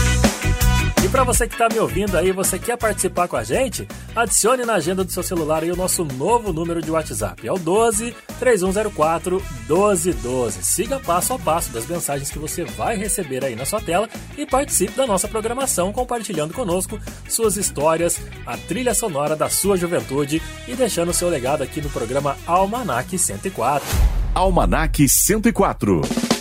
Para 1.12 1.24
você 1.24 1.46
que 1.46 1.52
está 1.52 1.68
me 1.70 1.78
ouvindo 1.78 2.16
aí, 2.16 2.32
você 2.32 2.58
quer 2.58 2.78
participar 2.78 3.28
com 3.28 3.36
a 3.36 3.44
gente? 3.44 3.86
Adicione 4.16 4.64
na 4.64 4.76
agenda 4.76 5.04
do 5.04 5.12
seu 5.12 5.22
celular 5.22 5.62
aí 5.62 5.70
o 5.70 5.76
nosso 5.76 6.06
novo 6.06 6.54
número 6.54 6.80
de 6.80 6.90
WhatsApp. 6.90 7.46
É 7.46 7.52
o 7.52 7.58
12 7.58 8.16
3104 8.40 9.36
1212. 9.68 10.64
Siga 10.64 10.98
passo 10.98 11.34
a 11.34 11.38
passo 11.38 11.70
das 11.70 11.86
mensagens 11.86 12.30
que 12.30 12.38
você 12.38 12.64
vai 12.64 12.96
receber 12.96 13.44
aí 13.44 13.54
na 13.54 13.66
sua 13.66 13.78
tela 13.78 14.08
e 14.38 14.46
participe 14.46 14.96
da 14.96 15.06
nossa 15.06 15.28
programação 15.28 15.92
compartilhando 15.92 16.54
conosco 16.54 16.98
suas 17.28 17.58
histórias, 17.58 18.18
a 18.46 18.56
trilha 18.56 18.94
sonora 18.94 19.36
da 19.36 19.50
sua 19.50 19.76
juventude 19.76 20.40
e 20.66 20.74
deixando 20.74 21.12
seu 21.12 21.28
legado 21.28 21.62
aqui 21.62 21.82
no 21.82 21.90
programa 21.90 22.38
Almanac 22.46 23.18
104. 23.18 23.86
Almanac 24.34 25.06
104. 25.06 26.31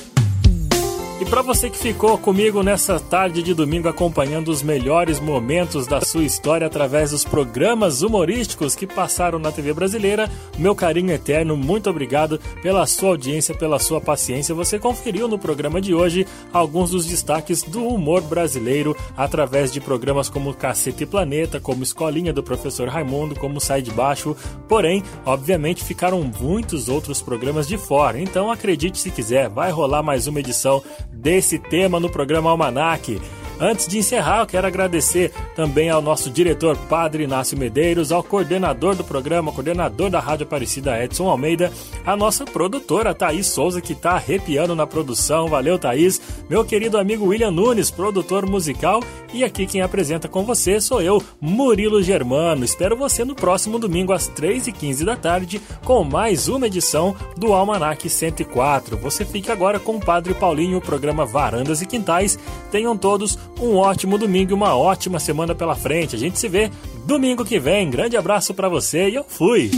E 1.21 1.25
para 1.25 1.43
você 1.43 1.69
que 1.69 1.77
ficou 1.77 2.17
comigo 2.17 2.63
nessa 2.63 2.99
tarde 2.99 3.43
de 3.43 3.53
domingo 3.53 3.87
acompanhando 3.87 4.47
os 4.47 4.63
melhores 4.63 5.19
momentos 5.19 5.85
da 5.85 6.01
sua 6.01 6.23
história 6.23 6.65
através 6.65 7.11
dos 7.11 7.23
programas 7.23 8.01
humorísticos 8.01 8.75
que 8.75 8.87
passaram 8.87 9.37
na 9.37 9.51
TV 9.51 9.71
brasileira, 9.71 10.27
meu 10.57 10.73
carinho 10.73 11.11
eterno, 11.11 11.55
muito 11.55 11.87
obrigado 11.91 12.39
pela 12.63 12.87
sua 12.87 13.09
audiência, 13.09 13.53
pela 13.53 13.77
sua 13.77 14.01
paciência. 14.01 14.55
Você 14.55 14.79
conferiu 14.79 15.27
no 15.27 15.37
programa 15.37 15.79
de 15.79 15.93
hoje 15.93 16.25
alguns 16.51 16.89
dos 16.89 17.05
destaques 17.05 17.61
do 17.61 17.85
humor 17.85 18.21
brasileiro 18.21 18.97
através 19.15 19.71
de 19.71 19.79
programas 19.79 20.27
como 20.27 20.55
Cacete 20.55 21.05
Planeta, 21.05 21.59
como 21.59 21.83
Escolinha 21.83 22.33
do 22.33 22.41
Professor 22.41 22.87
Raimundo, 22.87 23.35
como 23.35 23.61
Sai 23.61 23.83
de 23.83 23.91
Baixo. 23.91 24.35
Porém, 24.67 25.03
obviamente 25.23 25.83
ficaram 25.83 26.23
muitos 26.41 26.89
outros 26.89 27.21
programas 27.21 27.67
de 27.67 27.77
fora. 27.77 28.19
Então 28.19 28.49
acredite 28.49 28.97
se 28.97 29.11
quiser, 29.11 29.49
vai 29.49 29.69
rolar 29.69 30.01
mais 30.01 30.25
uma 30.25 30.39
edição 30.39 30.81
desse 31.11 31.59
tema 31.59 31.99
no 31.99 32.09
programa 32.09 32.49
Almanac. 32.49 33.19
Antes 33.63 33.87
de 33.87 33.99
encerrar, 33.99 34.39
eu 34.39 34.47
quero 34.47 34.65
agradecer 34.65 35.31
também 35.55 35.87
ao 35.87 36.01
nosso 36.01 36.31
diretor 36.31 36.75
Padre 36.89 37.25
Inácio 37.25 37.55
Medeiros, 37.55 38.11
ao 38.11 38.23
coordenador 38.23 38.95
do 38.95 39.03
programa, 39.03 39.51
coordenador 39.51 40.09
da 40.09 40.19
Rádio 40.19 40.47
Aparecida 40.47 40.99
Edson 41.03 41.29
Almeida, 41.29 41.71
a 42.03 42.15
nossa 42.15 42.43
produtora 42.43 43.13
Thaís 43.13 43.45
Souza, 43.45 43.79
que 43.79 43.93
está 43.93 44.13
arrepiando 44.13 44.73
na 44.73 44.87
produção. 44.87 45.47
Valeu, 45.47 45.77
Thaís. 45.77 46.19
Meu 46.49 46.65
querido 46.65 46.97
amigo 46.97 47.27
William 47.27 47.51
Nunes, 47.51 47.91
produtor 47.91 48.47
musical. 48.47 48.99
E 49.31 49.43
aqui 49.43 49.67
quem 49.67 49.81
apresenta 49.81 50.27
com 50.27 50.43
você 50.43 50.81
sou 50.81 50.99
eu, 50.99 51.23
Murilo 51.39 52.01
Germano. 52.01 52.65
Espero 52.65 52.97
você 52.97 53.23
no 53.23 53.35
próximo 53.35 53.77
domingo 53.77 54.11
às 54.11 54.27
3h15 54.27 55.05
da 55.05 55.15
tarde 55.15 55.61
com 55.85 56.03
mais 56.03 56.47
uma 56.47 56.65
edição 56.65 57.15
do 57.37 57.53
Almanac 57.53 58.09
104. 58.09 58.97
Você 58.97 59.23
fica 59.23 59.53
agora 59.53 59.79
com 59.79 59.97
o 59.97 60.03
Padre 60.03 60.33
Paulinho, 60.33 60.79
o 60.79 60.81
programa 60.81 61.27
Varandas 61.27 61.81
e 61.81 61.85
Quintais. 61.85 62.39
Tenham 62.71 62.97
todos 62.97 63.37
um 63.59 63.75
ótimo 63.75 64.17
domingo 64.17 64.51
e 64.51 64.53
uma 64.53 64.75
ótima 64.75 65.19
semana 65.19 65.53
pela 65.53 65.75
frente. 65.75 66.15
A 66.15 66.19
gente 66.19 66.39
se 66.39 66.47
vê 66.47 66.69
domingo 67.05 67.45
que 67.45 67.59
vem. 67.59 67.89
Grande 67.89 68.17
abraço 68.17 68.53
para 68.53 68.69
você 68.69 69.09
e 69.09 69.15
eu 69.15 69.25
fui. 69.27 69.71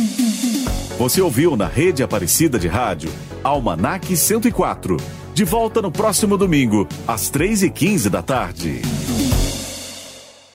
Você 0.98 1.22
ouviu 1.22 1.58
na 1.58 1.68
Rede 1.68 2.04
Aparecida 2.04 2.60
de 2.60 2.68
Rádio 2.68 3.10
Almanac 3.44 4.16
104. 4.16 4.98
De 5.34 5.44
volta 5.44 5.82
no 5.82 5.92
próximo 5.92 6.38
domingo, 6.38 6.88
às 7.08 7.32
3h15 7.32 8.08
da 8.10 8.22
tarde. 8.22 8.82